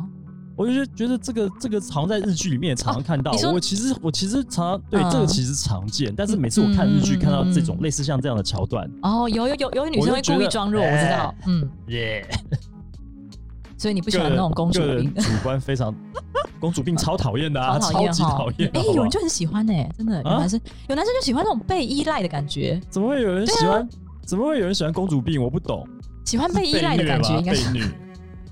[0.61, 3.31] 我就觉得这个这个常在日剧里面也常常看到。
[3.51, 12.23] 我其实我其实常常对嗯这个其实常见，但是每次我看日剧嗯看到这种嗯类似像这样的桥段，哦，有有有有女生会故意装弱，我知道，嗯，耶，
[13.77, 15.93] 所以你不喜欢那种公主病，主观非常，
[16.61, 18.69] 公主病超讨厌的啊， 超级讨厌。
[18.75, 23.87] 哎，有人就很喜欢呢，真的有啊男生有男生就喜欢那种被依赖的感觉，怎么会有人喜欢？
[24.23, 25.41] 怎么会有人喜欢公主病？
[25.41, 25.87] 我不懂。
[26.23, 27.85] 喜欢被依赖的感觉，应该是被虐，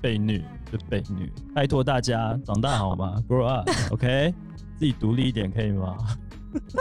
[0.02, 1.30] 被虐，就被虐。
[1.54, 3.16] 拜托大家长大好吗？
[3.28, 4.34] Grow up，OK，、
[4.78, 5.96] 自己独立一点可以吗？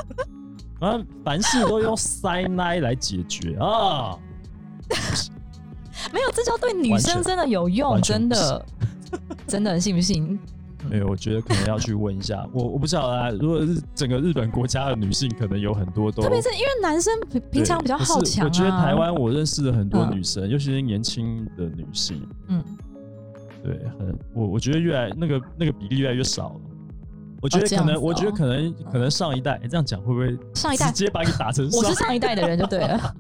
[0.80, 4.18] 啊，凡事都用塞奶来解决啊！
[6.14, 8.66] 没有，这叫对女生真的有用，真的，
[9.46, 10.40] 真的信不信？
[10.90, 12.48] 没有，我觉得可能要去问一下。
[12.54, 18.48] 我我不晓得啊，如果是整个日本国家的女性，可能有很多都特别是因为男生平平常比较好强啊。
[18.48, 22.64] 我觉得台湾我认识了很多嗯女生，尤其是年轻的女性，嗯，
[23.64, 26.62] 对，很我我觉得越来那个那个比例越来越少了。
[27.42, 33.16] 我觉得可能，我觉得哦可能可能上一代、诶这样讲会不会上一代直接把你打成 我是 上一代的人就对了。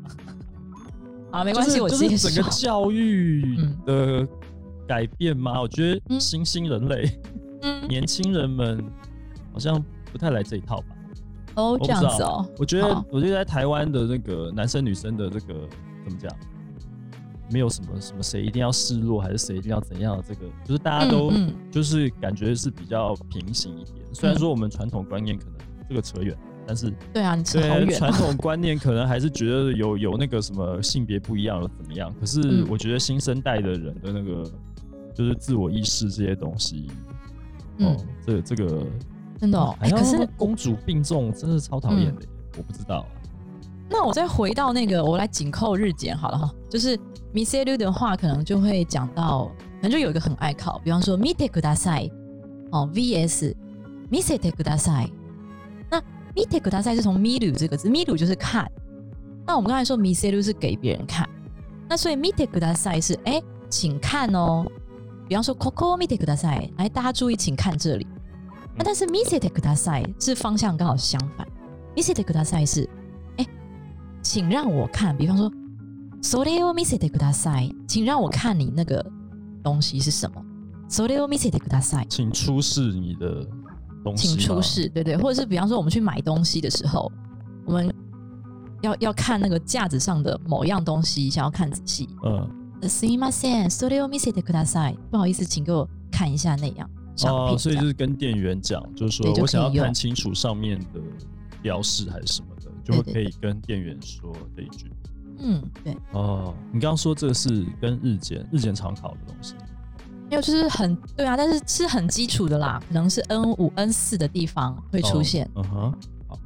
[1.31, 2.49] 啊，没关系，我就是就是整个。
[2.51, 4.27] 教育嗯的
[4.87, 7.09] 改变嘛，我觉得嗯新兴人类、
[7.61, 8.83] 嗯， 年轻人们
[9.53, 10.87] 好像不太来这一套吧。
[11.55, 12.45] 哦，这样子哦。
[12.57, 15.53] 我觉得，我觉得在台湾的那个男生女生的这个
[16.03, 16.29] 怎么讲，
[17.51, 21.31] 没有什么什么谁一定要示弱，还是谁一定要怎样的这个，就是大家都
[21.71, 23.95] 就是感觉是比较平行一点。
[24.13, 25.53] 虽然说我们传统观念可能
[25.87, 27.97] 这个扯远，但是对啊，你扯好对远哦。
[27.97, 32.13] 传统观念可能还是觉得有有那个什么性别不一样了怎么样？
[32.19, 34.43] 可是嗯我觉得新生代的人的那个
[35.13, 36.87] 就是自我意识这些东西，
[37.77, 38.85] 嗯哦，这个这个
[39.39, 39.75] 真的哦。
[39.79, 42.27] 还哎，可是公主病重，真的超讨厌的耶。
[42.57, 43.09] 我不知道啊，
[43.89, 46.53] 那我再回到那个，我来紧扣日检好了哈。
[46.69, 46.95] 就是
[47.33, 49.45] m i s e l 的话，可能就会讲到，
[49.81, 52.11] 可能就有一个很爱考，比方说 “mite kudasai”
[52.71, 53.55] 哦，vs
[54.11, 55.09] “misete kudasai”。
[55.89, 55.99] 那
[56.35, 58.71] “mite kudasai” 是从 “miru” 这个字，“miru” 就是看。
[59.47, 61.27] 那我们刚才说 m i s e l 是给别人看，
[61.89, 64.63] 那所以 “mite kudasai” 是哎，请看哦。
[65.27, 68.05] 比方说 “koko mite kudasai”，来大家注意，请看这里。
[68.75, 71.47] 那但是 “misete kudasai” 是方向刚好相反
[71.95, 72.87] ，“misete kudasai” 是
[74.22, 75.50] 请让我看，比方说
[76.22, 79.04] それを見せてください，请让我看你那个
[79.62, 80.42] 东西是什么。
[80.88, 83.46] それを見せてください，请出示你的
[84.02, 84.62] 东西，请出。
[84.62, 87.10] 示，对对， 或者是比方说我们去买东西的时候，
[87.66, 87.92] 我们
[88.82, 92.08] 要要看那个架子上的某样东西，想要看仔细。
[92.22, 92.48] 嗯，
[92.82, 94.96] すみません、それを見せてください。
[95.10, 97.54] 不好意思，请给我看一下那样商品。
[97.54, 101.00] 哦，所以这样就是跟店员讲，就是对就说我想要可以用看清楚上面的
[101.62, 102.57] 标示还是什么的，
[102.88, 104.90] 就会对对可以跟店员说这一句。
[105.38, 109.54] 嗯，对，哦，你刚刚说这个是跟日检日检常考的东西。
[110.30, 115.44] 没有就是很对啊，但是是很基础的啦，可能是 N 五、N 四的地方会出现。
[115.54, 115.94] 哦嗯哼，
[116.28, 116.38] 好，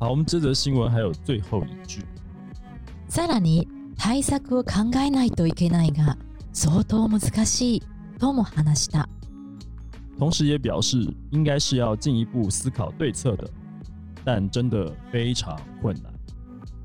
[0.00, 2.02] 好，我们这则新闻还有最后一句，
[3.08, 6.16] さらに対策を考えないといけないが
[6.52, 7.82] 相当難しい
[8.18, 9.08] とも話した。
[10.18, 13.48] 同时也表示应该是要进一步思考对策的，
[14.29, 16.13] 但真的非常困难。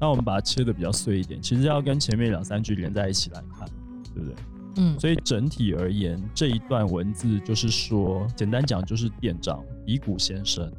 [0.00, 3.68] 那我们把它切的比较碎一点，其实要跟前面两三句连在一起来看，
[4.14, 4.34] 对不对？
[4.76, 10.72] 嗯所以整体而言，这一段文字就是说，简单讲就是店长比古先生，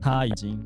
[0.00, 0.56] 他已经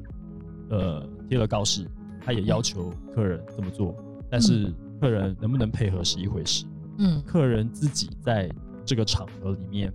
[0.68, 1.88] 呃贴了告示，
[2.20, 3.96] 他也要求客人这么做，
[4.28, 6.66] 但是客人能不能配合是一回事，
[6.98, 8.46] 嗯客人自己在
[8.84, 9.90] 这个场合里面，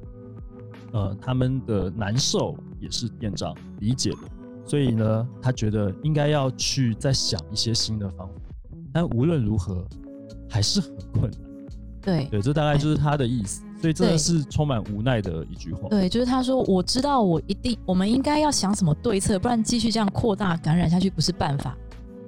[0.91, 4.17] 呃，他们的难受也是店长理解的，
[4.64, 8.34] 所以呢，他觉得应该要去再想一些新的方法，
[8.92, 9.84] 但无论如何
[10.48, 11.40] 还是很困难。
[12.02, 15.88] 对对，这大概就是他的意思，所以真的对是充满无奈的一句话。
[15.88, 21.76] 对，就是他说我知道我一定我们应该要想什么对策，不然继续这样扩大感染下去不是办法。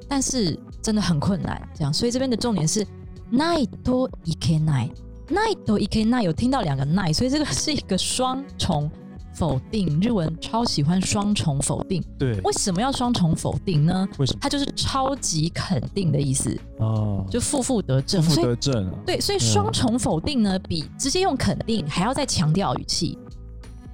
[0.08, 2.86] 但是真的很困难，这样，所以这边的重点是
[3.32, 4.90] ないといけない，
[5.28, 8.90] ないといけない有听到两个ない，所以这个是一个双重
[9.37, 9.99] 否定。
[10.01, 14.07] 日文超喜欢双重否定，对，为什么要双重否定呢？
[14.17, 14.39] 为什么？
[14.41, 18.21] 它就是超级肯定的意思，哦，就负负得正。
[18.21, 18.93] 负负得正啊。
[19.05, 23.17] 对，所以双重否定呢，比直接用肯定还要再强调语气。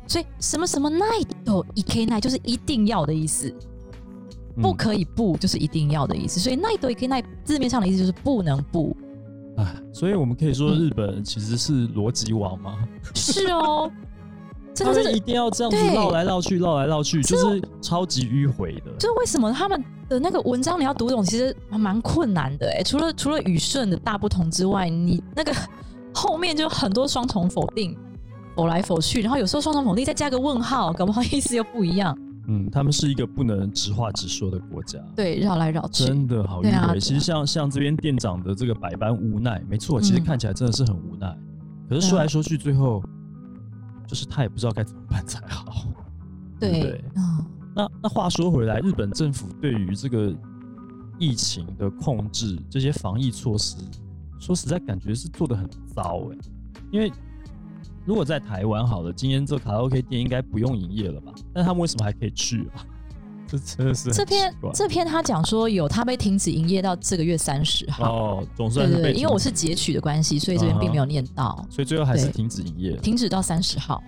[0.08, 3.53] 所以什么什么 night 都 e k night 就是一定要的意思，
[4.58, 6.39] 嗯不可以不就是一定要的意思。
[6.39, 8.95] 所以 night 都 e k night 字面上的意思就是不能不。
[9.56, 12.88] 啊，所以我们可以说嗯日本其实是逻辑王吗？
[13.13, 13.89] 是哦，
[14.73, 18.91] 真他的是们一定要这样子绕来绕去，绕来绕去，就是超级迂回的。
[18.97, 22.83] 就是为什么他们的那个文章你要读懂，其实还蛮困难的哎。
[22.83, 25.53] 除了除了语顺的大不同之外，你那个
[26.13, 27.95] 后面就很多双重否定，
[28.55, 32.17] 否来否去，然后有时候双重否定再加个问号，搞不好意思又不一样。
[32.47, 36.99] 嗯，他们是一个不能直话直说的国家，对，绕来绕去，真的好迂回。
[36.99, 41.33] 其实像像这边店长的这个百般无奈，没错，其实嗯看起来真的是很无奈。
[41.88, 43.01] 可是说来说去，最后
[44.07, 45.87] 就是他也不知道该怎么办才好。
[46.59, 50.33] 对不对对，嗯，那那话说回来，日本政府对于这个
[51.17, 53.75] 疫情的控制，这些防疫措施，
[54.39, 56.37] 说实在感觉是做的很糟哎、
[56.91, 57.11] 因为
[58.05, 61.33] 如果在台湾好了，今天这卡拉 OK 店应该不用营业了吧？
[61.53, 62.85] 但他们为什么还可以去啊？
[63.53, 68.11] 这真的是这篇这篇他讲说有他被停止营业到这个月三十号。
[68.11, 72.95] 哦，总算是被对因为我是截取的关系，所以这边并没有念到，所以最后还是停止营业。
[72.97, 74.01] 停止到三十号。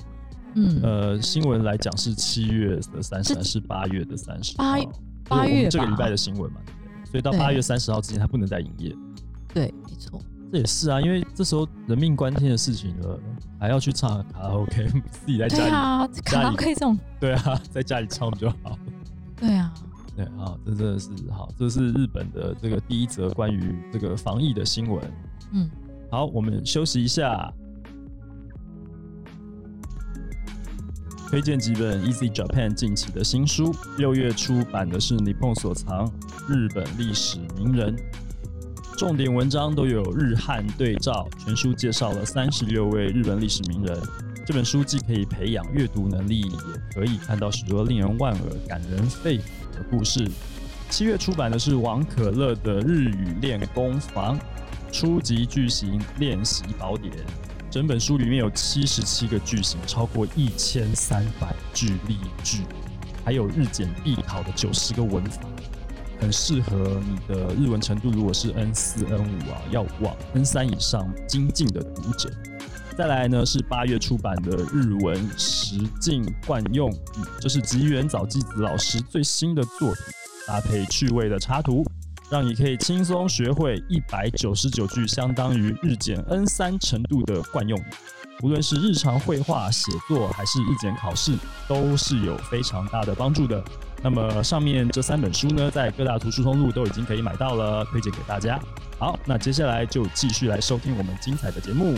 [0.56, 4.56] 嗯，呃，新闻来讲是七月的三十，是八月的三十？
[4.58, 4.90] 八就是
[5.28, 7.12] 八月这个礼拜的新闻嘛，对？
[7.12, 8.96] 所以到八月三十号之前，他不能再营业。
[9.54, 10.20] 对，没错。
[10.52, 13.20] 这也是啊，因为这时候人命关天的事情了，
[13.60, 18.78] 还要去唱卡拉 OK， 自己在家里，对啊，卡拉里 OK 这种，对啊，在家里唱就好。
[19.38, 19.74] 对啊，
[20.16, 25.14] 对啊，这真的是好，这是日本的这个第一则关于这个防疫的新闻。
[25.52, 25.70] 嗯，
[26.10, 27.54] 好，我们休息一下。
[31.28, 36.10] 推荐几本 Easy Japan 近期的新书，六月出版的是《Nippon 所藏
[36.48, 37.94] 日本历史名人》，
[38.98, 44.00] 重点文章都有日汉对照，全书介绍了三十六位日本历史名人。
[44.46, 49.42] 这本书既可以培养阅读能力，也可以看到许多令人万耳、感人肺腑
[49.74, 50.30] 的故事。
[50.88, 54.38] 七月出版的是王可乐的《日语练功房》
[54.92, 57.12] 初级句型练习宝典。
[57.72, 62.60] 整本书里面有七十七个句型，超过一千三百句例句，
[63.26, 65.42] 还有日检必考的九十个文法，
[66.22, 68.12] 很适合你的日文程度。
[68.12, 72.32] 如果是 N 四、N 五啊，要往 N 三以上精进的读者。
[72.98, 76.96] 再来呢是八月出版的日文实境惯用语，
[77.42, 80.04] 这是吉原早纪子老师最新的作品，
[80.48, 81.86] 搭配趣味的插图，
[82.30, 87.84] 让你可以轻松学会一百九十九句相当于日检 N 三程度的惯用语。
[88.42, 91.36] 无论是日常绘画、写作，还是日检考试，
[91.68, 93.62] 都是有非常大的帮助的。
[94.02, 98.58] 那么上面这三本书呢，在各大图书通路都已经可以买到了，推荐给大家。
[98.98, 101.98] 好，那接下来就继续来收听我们精彩的节目。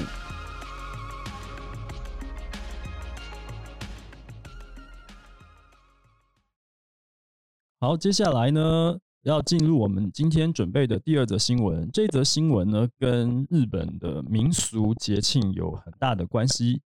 [7.78, 11.90] 好，接下来呢，要进入我们今天准备的第二则新闻。
[11.90, 16.80] 这则新闻呢，跟日本的民俗节庆有很大的关系。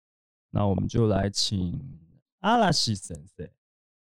[0.50, 1.80] 那我们就来请
[2.40, 3.50] 阿拉西先生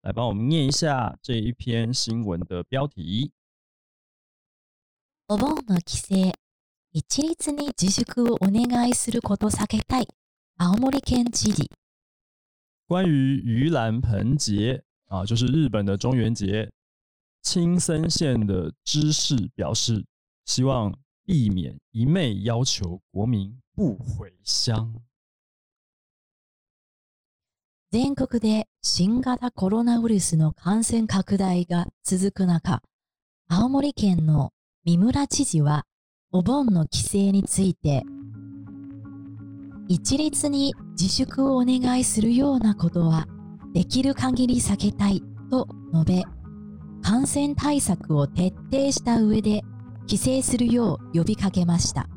[0.02, 3.30] 来帮我们念一下这一篇新闻的标题。
[5.28, 6.32] お盆の帰省、
[6.90, 10.08] 一律に自粛をお願いすること避けたい。
[10.58, 11.70] 青森県知事。
[12.88, 16.69] 关于盂兰盆节 啊，就是日本的中元节，
[17.41, 20.05] 青森县的知事表示，
[20.45, 20.93] 希望
[21.25, 25.01] 避免一昧要求国民不回乡。
[27.89, 32.81] 全国で新型コロナウイルスの感染拡大が続く中、
[33.47, 34.51] 青森県の
[34.83, 35.85] 三村知事は
[36.33, 38.03] お盆の帰省について、
[39.87, 43.25] 一律に自粛をお願いするようなことは
[43.76, 46.22] できる限り避けたいと述べ、
[47.02, 49.62] 感染対策を徹底した上で
[50.06, 52.08] 帰省するよう呼びかけました。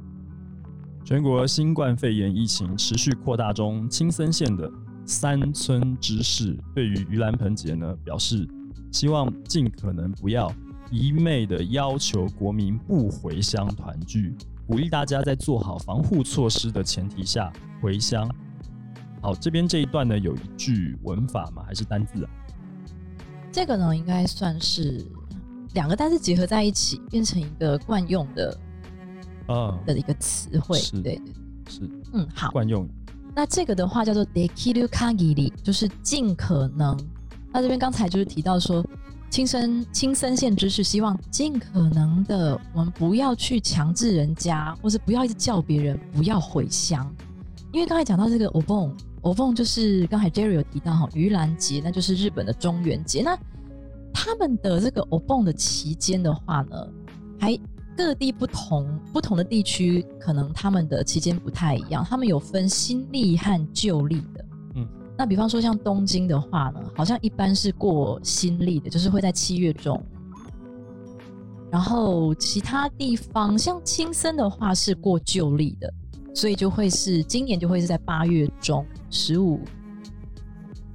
[1.05, 4.69] 全国新冠肺炎疫情持续扩大中，青森县的
[5.05, 8.47] 三村知事对于盂兰盆节呢表示，
[8.91, 10.51] 希望尽可能不要
[10.89, 14.35] 一昧的要求国民不回乡团聚，
[14.65, 18.27] 鼓励大家在做好防护措施的前提下回乡。
[19.22, 21.62] 好，这边这一段呢有一句文法吗？
[21.66, 22.30] 还是单字啊？
[23.52, 25.04] 这个呢应该算是
[25.74, 28.58] 两个单字结合在一起，变成一个惯用的
[29.46, 30.78] 啊，的一个词汇。
[30.78, 31.32] 是对对，
[31.68, 31.80] 是
[32.12, 32.50] 嗯，好。
[32.50, 32.88] 惯用。
[33.34, 36.98] 那这个的话叫做 dekiru kagiri，就是尽可能。
[37.52, 38.84] 那这边刚才就是提到说，
[39.28, 47.08] 青森青森县知事希望尽可能的，我们不要去强制人家，或是不要一直叫别人不要回乡，
[47.72, 48.92] 因为刚才讲到这个 obon
[49.22, 53.22] obon，就是刚才 Jerry 有提到哈，盂兰节，那就是日本的中元节。
[53.22, 53.38] 那
[54.12, 56.88] 他们的这个 obon 的期间的话呢，
[57.38, 57.58] 还
[57.96, 64.44] 各地不同，不同的地区可能他们的期间不太一样，他们有分新历和旧历的。
[64.76, 70.02] 嗯，那比方说像东京的话呢，好像一般是过新历的，就是会在七月中。
[71.70, 75.92] 然后其他地方像青森的话是过旧历的，
[76.34, 79.60] 所以就会是今年就会是在八月中十五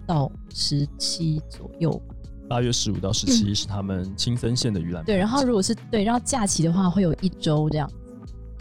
[0.06, 2.16] 到十七左右吧。
[2.48, 7.90] 八月十五到十七是他们青森县的盂兰盆对，然后如果是对，然后假期的话会有一周这样，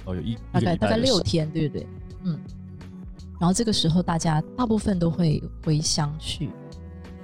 [0.06, 1.46] 哦有一大概大概六天。
[1.46, 1.86] 天，对不对？
[2.24, 2.40] 嗯。
[3.40, 6.48] 然后这个时候大家大部分都会回乡去，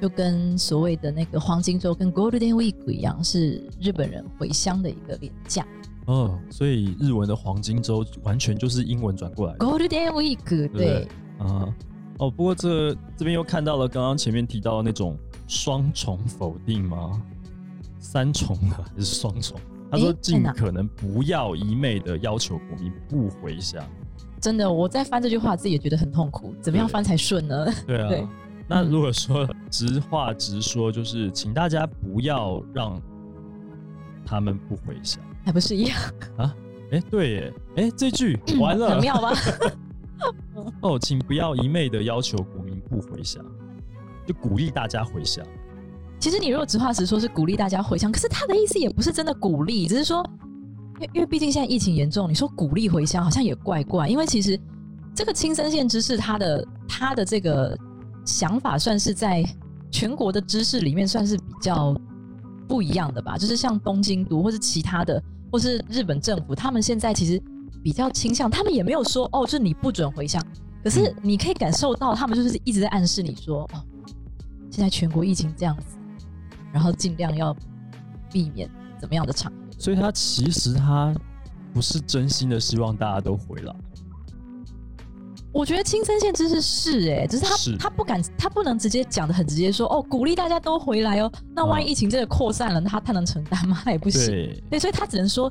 [0.03, 5.67] 就跟所谓的那个黄金周跟 Golden Week 一样，是日本人回乡的一个连假。
[6.11, 11.09] 哦，所以日文的黄金周完全就是英文转过来的 Golden Week，对，
[11.39, 11.73] 啊。
[12.19, 17.23] 哦，不过这这边又看到了刚刚前面提到的那种双重否定吗？
[17.99, 19.59] 三重的还是双重？
[19.91, 23.83] 他说尽可能不要一昧的要求国民不回乡。
[24.41, 27.67] 真的，我在翻这句话自己也觉得很痛苦，怎么样翻才顺呢？
[27.87, 28.27] 对啊，对
[28.67, 33.01] 那如果说直话直说，就是请大家不要让
[34.27, 35.99] 他们不回乡还不是一样，
[36.37, 36.55] 啊。
[36.93, 39.33] 哎，对耶，哎，这句完了，很妙吧？
[40.83, 43.45] 哦，请不要一昧的要求国民不回乡，
[44.27, 45.45] 就鼓励大家回乡。
[46.19, 50.23] 其实你如果直话实说，是鼓励大家回乡，可是他的意思也不是真的鼓励，只是说，
[50.99, 54.09] 因为因为毕竟现在疫情严重，你说鼓励回乡好像也怪怪。
[54.09, 54.59] 因为其实
[55.15, 57.79] 这个青森县知事他的他的这个
[58.25, 59.45] 想法，算是在
[59.93, 61.97] 全国的知识里面算是比较
[62.71, 63.37] 不一样的吧。
[63.37, 67.43] 就是像东京都或是其他的，或是日本政府，他们现在其实
[67.83, 70.41] 比较倾向，他们也没有说哦，就是你不准回乡，
[70.85, 73.83] 可是你可以感受到，他们就是一直在暗示你说，哦，
[74.71, 75.97] 现在全国疫情这样子。
[76.73, 77.53] 然后尽量要
[78.31, 79.59] 避免怎么样的场合。
[79.77, 81.13] 所以他其实他
[81.75, 83.75] 不是真心的希望大家都回来，
[85.52, 91.32] 我觉得青森县知识是哎、只是他是他不敢，他不能直接讲的很直接说哦，鼓励大家都回来哦。
[91.56, 93.82] 那万一嗯疫情真的扩散了，那他他能承担吗？
[93.84, 94.26] 他 也不行。
[94.26, 95.50] 对，对，所以他只能说，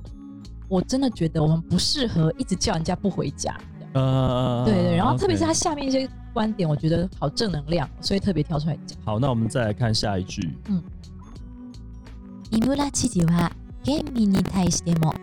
[0.68, 3.56] 我真的觉得我们不适合一直叫人家不回家。
[3.78, 8.98] 这样呃，对对，然后特别是他 OK 下面一些观点，我觉得好正能量，所以特别挑出来讲。
[9.04, 10.50] 好，那我们再来看下一句，
[12.50, 13.50] 井村知事は
[13.84, 15.14] 県民に対しても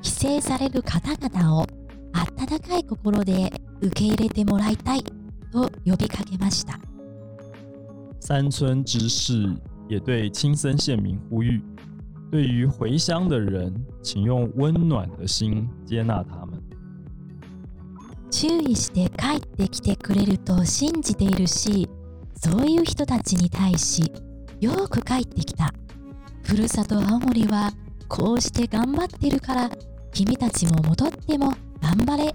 [0.00, 1.66] 帰省される方々を
[2.17, 3.51] 温かい心で
[3.81, 5.03] 受け入れてもらいたい
[5.51, 6.79] と呼びかけました
[8.19, 9.59] 三村知事
[9.89, 11.61] 也对青森县民呼吁，
[12.31, 16.61] 对于回乡的人，请用温暖的心接纳他们。
[18.29, 21.87] 注意して帰ってきてくれると信じているし
[22.35, 24.11] そういう人たちに対し
[24.59, 25.73] よく帰ってきた
[26.43, 27.71] ふるさと青森は
[28.09, 29.69] こうして頑張ってるから
[30.11, 32.34] 君たちも戻っても頑張れ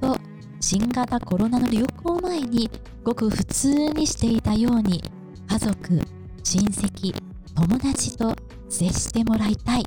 [0.00, 0.16] と
[0.60, 2.70] 新型コロナの流行前に
[3.02, 5.02] ごく普通にしていたように
[5.48, 6.00] 家族
[6.42, 7.14] 親戚
[7.54, 8.34] 友達と
[8.68, 9.84] 接してもらいたい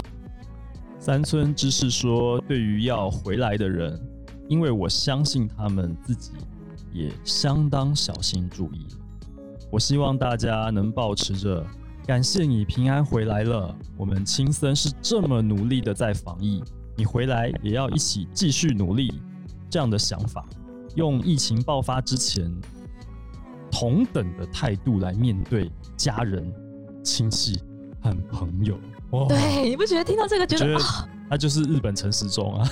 [1.00, 4.00] 三村知事说，对于要回来的人，
[4.48, 6.32] 因为我相信他们自己
[6.94, 8.88] 也相当小心注意。
[9.70, 11.66] 我希望大家能保持着
[12.06, 16.64] 感谢你平安回来了，我们青森是这么努力的在防疫，
[16.99, 19.23] 你回来也要一起继续努力
[19.71, 20.45] 这样的想法，
[20.97, 22.53] 用疫情爆发之前
[23.71, 26.53] 同等的态度来面对家人、
[27.05, 27.63] 亲戚
[28.03, 28.77] 和朋友。
[29.11, 32.69] 哇对，你不觉得听到这个觉觉得得啊，那就是日本陈时中啊，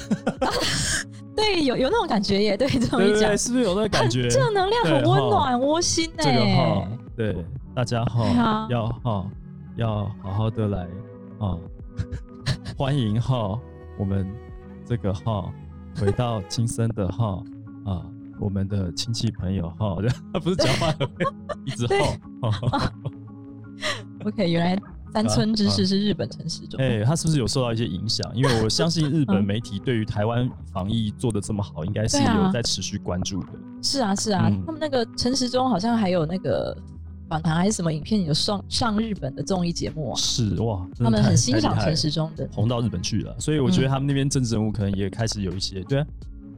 [1.36, 2.56] 对，有有那种感觉耶？
[2.56, 4.22] 对，这种一讲是不是有那个感觉？
[4.28, 6.24] 很正能量，很温暖、窝心呢。
[6.24, 7.46] 这个哈，对
[7.76, 9.30] 大家对哈啊要哈
[9.76, 10.88] 要好好的来
[11.38, 11.56] 啊，
[12.76, 13.56] 欢迎哈
[13.98, 14.26] 我们
[14.84, 15.52] 这个哈
[15.98, 17.42] 回到亲生的哈
[17.84, 18.06] 啊
[18.38, 19.96] 我们的亲戚朋友哈，
[20.32, 20.92] 他 不是讲话
[21.64, 22.00] 一直对。
[22.42, 22.92] 哈，
[24.24, 24.82] OK，原来
[25.12, 26.78] 三村之事是日本城市中。
[26.78, 28.30] 哎，他是不是有受到一些影响？
[28.34, 29.44] 因为我相信日本嗯。
[29.44, 33.48] 媒体对于台湾防疫做的这么好，应该是有在持续关注的。
[33.82, 34.62] 是啊，是啊，嗯。
[34.66, 36.76] 他们那个陈时中好像还有那个
[37.29, 42.49] 访谈还是什么影片有上上日本的综艺节目啊，是哇，真的他们太很欣赏太厉害了陈时中的。
[42.51, 46.05] 红到日本去了，所以我觉得嗯他们那边政治人物可能也开始有一些对啊，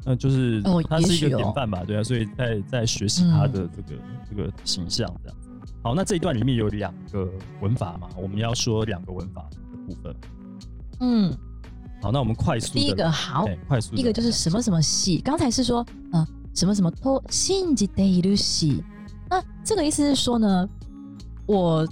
[0.03, 5.49] 那就是哦他是一个也许哦典范吧，对啊，所以在在学习他的这个、这个形象这样子。
[5.83, 7.29] 好，那这一段里面有两个
[7.61, 10.15] 文法嘛，我们要说两个文法的部分。
[11.01, 11.31] 嗯，
[12.01, 16.25] 好，那我们快速的第一个好，哎快速地一个就是什么什么系，刚才是说呃
[16.55, 18.81] 什么什么都信じているし，
[19.29, 20.69] 那这个意思是说呢，
[21.45, 21.87] 我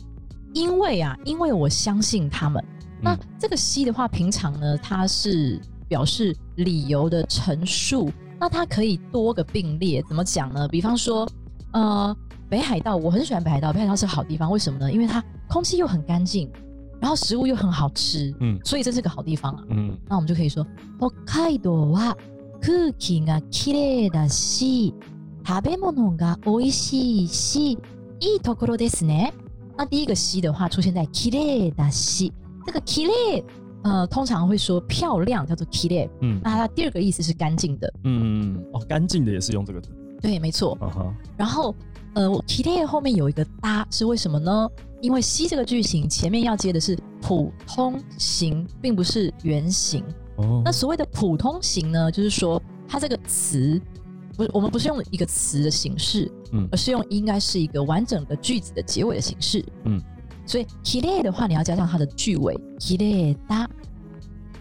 [0.53, 2.63] 因为啊，因为我相信他们。
[3.01, 10.67] 那嗯这个西的话，平常呢，它是表示理由的陈述，那它可以多个并列，怎么讲呢？
[10.67, 11.27] 比方说，
[11.73, 12.15] 呃，
[12.47, 14.91] 北海道，我很喜欢北海道，北海道是好地方，为什么呢？
[14.91, 16.47] 因为它空气又很干净，
[16.99, 19.63] 然后食物又很好吃，嗯所以这是个好地方啊。
[19.69, 20.63] 嗯那我们就可以说，
[20.99, 22.15] 北海道は
[22.61, 24.93] 空気がきれいだし、
[25.45, 27.71] 食べ物が美味しいし、
[28.19, 29.33] いいところですね。
[29.77, 32.31] 那第一个“西”的话出现在“きれいだし”，
[32.65, 33.43] 这个“きれい”
[33.83, 36.09] 呃通常会说漂亮，叫做“きれい”。
[36.21, 39.89] 嗯那它第二个意思是干净的，嗯哦，干净的也是用这个字。
[40.21, 40.77] 对，没错。
[40.79, 41.73] 啊哈，然后
[42.13, 44.69] 呃，我 k i 后面有一个“搭”，是为什么呢？
[45.01, 50.03] 因为“西”这个句型前面要接的是普通型，并不是原型。
[50.35, 53.81] 哦，那所谓的普通型呢，就是说它这个词
[54.35, 59.63] 不是我们不是用一个词的形式，嗯而是用应该是一个完整的句子的结尾的形式。
[59.85, 60.01] 嗯，
[60.45, 63.69] 所以 k i 的话，你要加上它的句尾 k i 搭。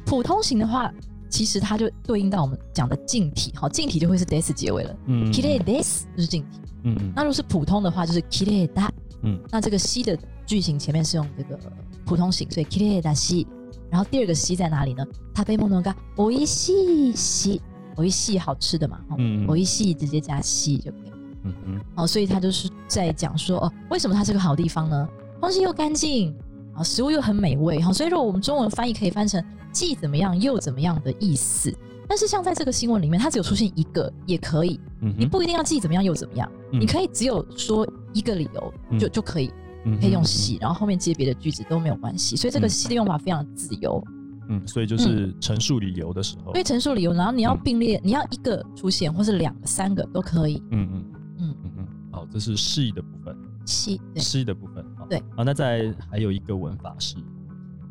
[0.04, 0.92] 普通型的话，
[1.28, 4.96] 其实它就对应到我们讲的近体，好，近体就会是 des 结尾了。
[5.06, 6.60] 嗯 k i des 就是近体。
[6.82, 8.88] 嗯嗯那如果是普通的话，就是 k i r e da。
[9.22, 11.58] 嗯，那这个西的句型前面是用这个
[12.04, 13.46] 普通型，所以 k i r e da 西。
[13.90, 15.04] 然后第二个西在哪里呢？
[15.34, 17.60] 食べ物が美味しいし，
[17.96, 21.10] 美味しい好吃的嘛，哦嗯嗯美味しい直接加西就可以。
[21.42, 25.08] 嗯嗯哦，所以他就是在讲说，哦，为什么它是个好地方呢？
[25.40, 26.34] 空气又干净，
[26.74, 29.42] 啊，食物又很美味，哈、所以如果我们中文翻译可以翻成
[29.72, 31.74] 既怎么样又怎么样的意思。
[32.06, 39.50] 但是像在这个新闻里面，它只有出现一个也可以，嗯，你不一定要既怎么样又怎么样，嗯你可以只有说一个理由就、嗯就可以，
[39.86, 42.36] 以可以用西，然后后面接别的句子都没有关系。
[42.36, 44.02] 所以这个嗯西的用法非常自由。
[44.48, 50.60] 嗯，所以就是陈述理由的时候因为，陈述理由，然后你要嗯并列，你要一个出现，或是两个、三个都可以。
[50.72, 51.04] 嗯嗯
[51.38, 54.20] 嗯，嗯嗯，好，这是示意的部分，西对。
[54.20, 57.14] 示意的部分，好对，好，那再还有一个文法是，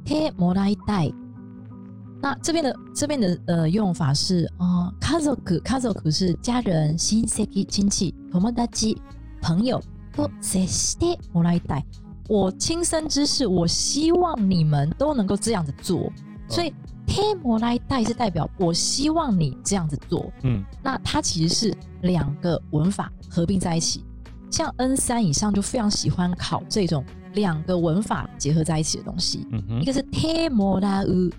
[0.05, 1.13] 手もらいたい。
[2.21, 5.33] 那这边的这边的呃用法是呃家族
[5.63, 8.97] 家族是家人、親戚、亲戚、友達、
[9.41, 9.81] 朋友
[10.13, 11.85] と接してもらいたい。
[12.27, 16.11] 我亲身之事，我希望你们都能够这样子做。
[16.53, 16.73] 所以
[17.07, 20.31] 手もらいたい是代表我希望你这样子做。
[20.43, 24.03] 嗯那它其实是两个文法合并在一起。
[24.51, 27.03] 像 N 三以上就非常喜欢考这种
[27.33, 29.47] 两个文法结合在一起的东西。
[29.51, 31.31] 嗯哼，一个是 te mo la u，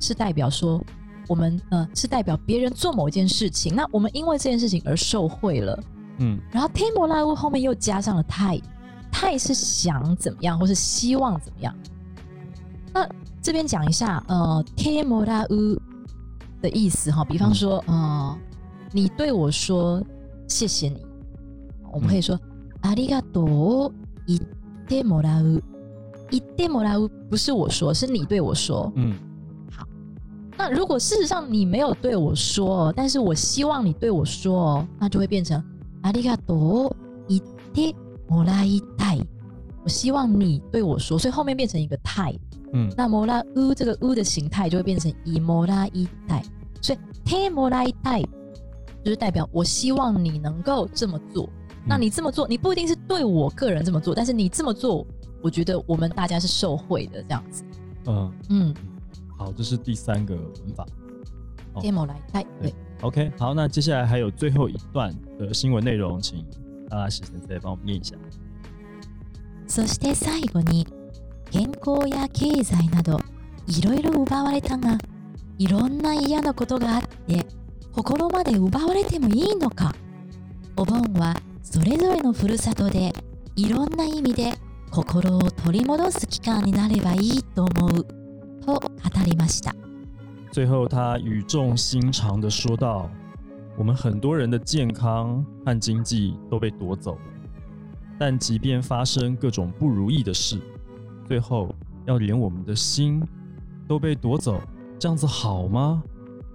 [0.00, 0.82] 是代表说
[1.28, 5.78] 我们呃是代表别人做某一件事情，那我们因为这件事情而受贿了。
[6.18, 11.74] 嗯然后 te mo la u 后面又加上了 tai，tai 是想怎么样或是希望怎么样。
[12.92, 13.08] 那
[13.42, 15.80] 这边讲一下呃 te mo la u
[16.60, 18.38] 的意思哈，比方说呃
[18.92, 20.02] 你对我说
[20.48, 21.04] 谢谢你，
[21.92, 22.38] 我们可以说
[22.82, 23.92] ありがとう
[24.26, 24.40] 言っ
[24.86, 25.62] てもらう。
[26.30, 28.90] 言ってもらう不是我说，是你对我说。
[28.96, 29.14] 嗯
[30.56, 35.62] 那如果事实上你没有对我说，但是我希望你对我说，那就会变成
[36.02, 36.96] ありがとう
[37.28, 37.94] 言って
[38.28, 39.22] もらいたい。
[39.82, 42.32] 我希望你对我说，所以后面变成一个太。
[42.72, 46.42] 嗯那もらう这个う的形态就会变成いもらいたい。
[46.80, 48.28] 所以てもらいたい
[49.04, 51.48] 就是代表我希望你能够这么做。
[51.86, 55.06] 那你这么做，你不一定是对我个人这么做，但是你这么做，
[55.42, 57.62] 我觉得我们大家是受惠的这样子。
[58.06, 58.74] 嗯，嗯，
[59.36, 60.86] 好，这是第三个文法。
[61.74, 62.46] 哦てもらいたい。
[62.62, 62.74] 对。
[63.02, 66.42] OK，好，那接下来还有最后一段的新闻内容，请
[66.88, 68.16] 阿拉西先生帮我们念一下。
[69.68, 70.86] そして最後に
[71.51, 73.19] 健康や経済など
[73.67, 74.97] いろいろ奪われたが
[75.57, 77.45] いろんな嫌なことがあって
[77.91, 79.93] 心まで奪われてもいいのか。
[80.75, 83.13] お盆はそれぞれのふるさとで
[83.55, 84.53] いろんな意味で
[84.89, 88.05] 心を取り戻す期間になればいいと思う。
[88.65, 88.89] と語
[89.25, 89.75] りました。
[90.51, 93.09] 最后，他语重心长的说道
[93.77, 97.13] ：“我们很多人的健康和经济都被夺走。
[97.13, 97.19] 了，
[98.17, 100.59] 但即便发生各种不如意的事，
[101.29, 101.73] 最后
[102.07, 103.23] 要连我们的心
[103.87, 104.59] 都被夺走，
[104.97, 106.01] 这样子好吗？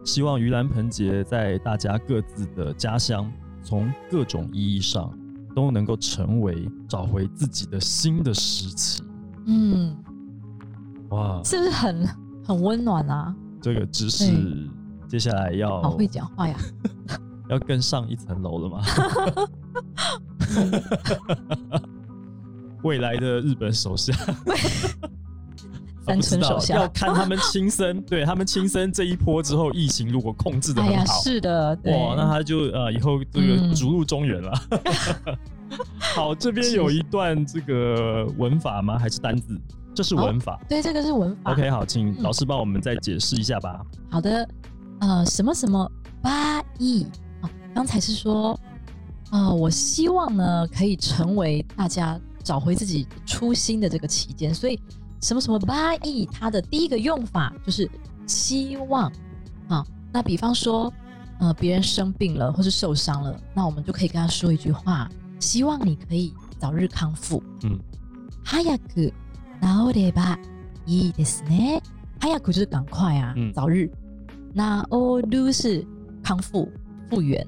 [0.05, 3.31] 希望盂兰盆节在大家各自的家乡，
[3.63, 5.17] 从各种意义上
[5.55, 9.01] 都能够成为找回自己的心的时期。
[9.47, 9.97] 嗯，
[11.11, 12.05] 哇，是不是很
[12.45, 13.33] 很温暖啊？
[13.63, 14.69] 这个知识
[15.07, 16.57] 接下来要好会讲话呀！
[17.49, 18.83] 要更上一层楼了吗？
[22.85, 24.15] 未来的日本首相，
[26.07, 34.53] 三村首啊不知道要，看他们亲身， 对他们亲身这一波之后，疫情如果控制的哎呀，很好，是的，对哇，那他就呃以后这个嗯逐鹿中原了。
[35.99, 38.99] 好，这边有一段这个文法吗？
[38.99, 39.59] 还是单字？
[39.95, 40.61] 这是文法。
[40.69, 41.53] 对，这个是文法。
[41.53, 43.81] OK，好，请嗯老师帮我们再解释一下吧。
[44.11, 44.47] 好的，
[45.01, 47.07] 呃，什么什么八亿
[47.41, 47.51] 啊？
[47.75, 48.59] 刚才是说，
[49.33, 54.80] 呃，我希望呢可以成为大家找回自己初心的这个期间，所以
[55.22, 57.90] 什么什么八亿，它的第一个用法就是
[58.26, 59.12] 希望
[59.68, 59.86] 啊。
[60.12, 60.92] 那比方说，
[61.40, 65.10] 呃别人生病了或是受伤了，那我们就可以跟他说一句话，
[65.40, 67.44] 希望你可以早日康复。
[67.64, 67.80] 嗯，
[68.44, 69.14] 早く
[69.62, 70.38] 治れば
[70.86, 71.82] いいですね。
[72.20, 73.90] 哈亚苦就是赶快啊，嗯早日。
[74.54, 75.86] 那欧鲁是
[76.24, 76.68] 康复
[77.10, 77.46] 复原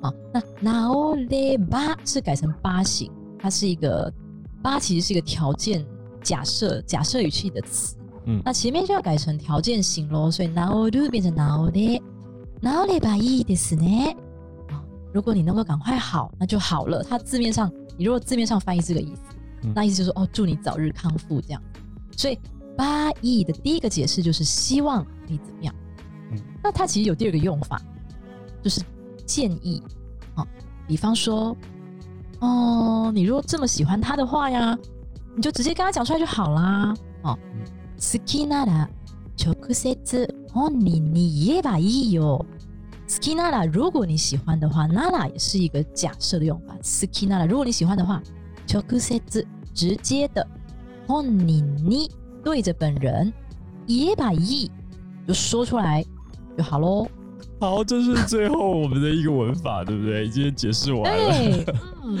[0.00, 4.12] 啊，那治れば是改成八形，它是一个
[4.62, 5.84] 八其实是一个条件
[6.22, 7.96] 假设假设语气的词，
[8.26, 11.40] 嗯那前面就要改成条件型喽，所以治る变成治
[11.72, 12.00] れ。
[12.60, 14.16] 治ればいいですね。
[15.12, 17.02] 如果你能够赶快好，那就好了。
[17.02, 19.20] 它字面上，你如果字面上翻译这个意思，
[19.62, 21.62] 嗯那意思就是说哦，祝你早日康复这样。
[22.16, 22.38] 所以
[22.76, 25.74] 八亿的第一个解释就是希望你怎么样。
[26.32, 27.80] 嗯那它其实有第二个用法，
[28.62, 28.80] 就是
[29.26, 29.82] 建议
[30.34, 30.46] 啊、
[30.88, 31.54] 比方说，
[32.40, 34.76] 哦，你如果这么喜欢他的话呀，
[35.34, 36.94] 你就直接跟他讲出来就好啦。
[37.22, 37.38] 哦，
[37.96, 38.88] 好きなら
[39.36, 39.96] 直接
[40.52, 42.44] 本人に言えばいいよ。
[43.06, 46.74] ski nara，如果你喜欢的话，nara 也是一个假设的用法。
[46.82, 48.22] ski nara，如果你喜欢的话，
[48.66, 49.20] 直接
[49.74, 50.46] 直接的
[51.06, 52.10] 本人に
[52.42, 53.32] 对着本人
[53.86, 54.70] 言えばいい。
[55.26, 56.04] 就说出来
[56.56, 57.06] 就好喽。
[57.59, 60.25] 好，这是最后我们的一个文法，对不对？
[60.25, 61.35] 已经解释完了。
[62.05, 62.17] 嗯，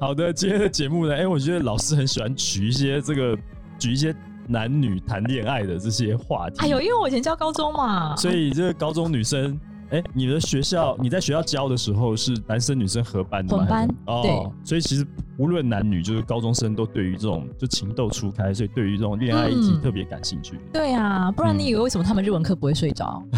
[0.00, 3.38] 好的，今天的节目呢，哎、我觉得老师很喜欢举一些这个
[3.78, 4.12] 举一些
[4.48, 6.56] 男女谈恋爱的这些话题。
[6.58, 9.56] 哎呦，因为我以前教高中嘛，所以这个高中女生，
[9.90, 13.64] 哎、你的学校你在学校教的时候是男生女生合班的吗？
[13.64, 14.50] 混班哦，对。
[14.64, 15.06] 所以其实
[15.38, 20.58] 无论男女，就是高中生都对于这种就情窦初开，所以对于这种恋爱议题嗯特别感兴趣。
[20.72, 23.22] 对啊，不然你以为为什么他们日文课不会睡着？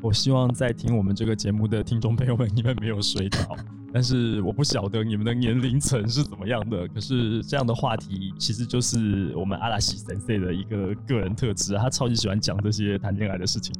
[0.00, 3.56] 我希望在听我们这个节目的听众朋友们，你们没有睡着。
[3.92, 6.86] 但是我不晓得你们的年龄层是怎么样的。
[6.88, 13.74] 可是这样的话题，其实就是我们阿拉西神 C 的一个个人特质，他超级喜欢讲这些谈恋爱的事情。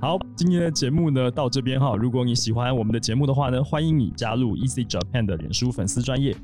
[0.00, 1.96] 好，今天的节目呢到这边哈。
[1.96, 6.34] 如果你喜欢我们的节目的话呢，欢迎你加入 Easy Japan 的脸书粉丝专业。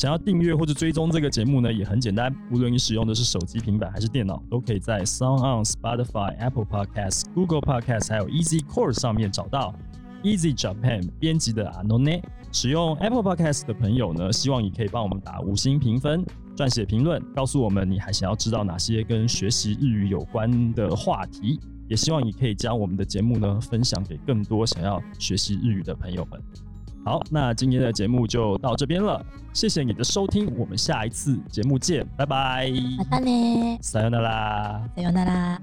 [0.00, 2.34] 想要订阅或者追踪这个节目呢，也很简单。
[2.50, 9.74] 无论你使用的是手机、平板还是电脑，都可以在 Sound On、Spotify、Apple Podcasts、Google Podcasts 还有 Easy Course 上面找到
[10.22, 12.22] Easy Japan 编辑的 Anone。
[12.50, 16.24] 使用 Apple Podcast 的朋友呢，希望你可以帮我们打五星评分，
[16.56, 21.60] 撰写评论，告诉我们你还想要知道哪些跟学习日语有关的话题。
[21.88, 26.69] 也希望你可以将我们的节目呢分享给更多想要学习日语的朋友们。
[27.03, 29.23] 好，那今天的节目就到这边了，
[29.53, 33.77] 谢谢你的收听，我们下一次节目见，拜拜，またね。
[33.81, 34.89] さよなら。
[34.95, 35.61] さよなら。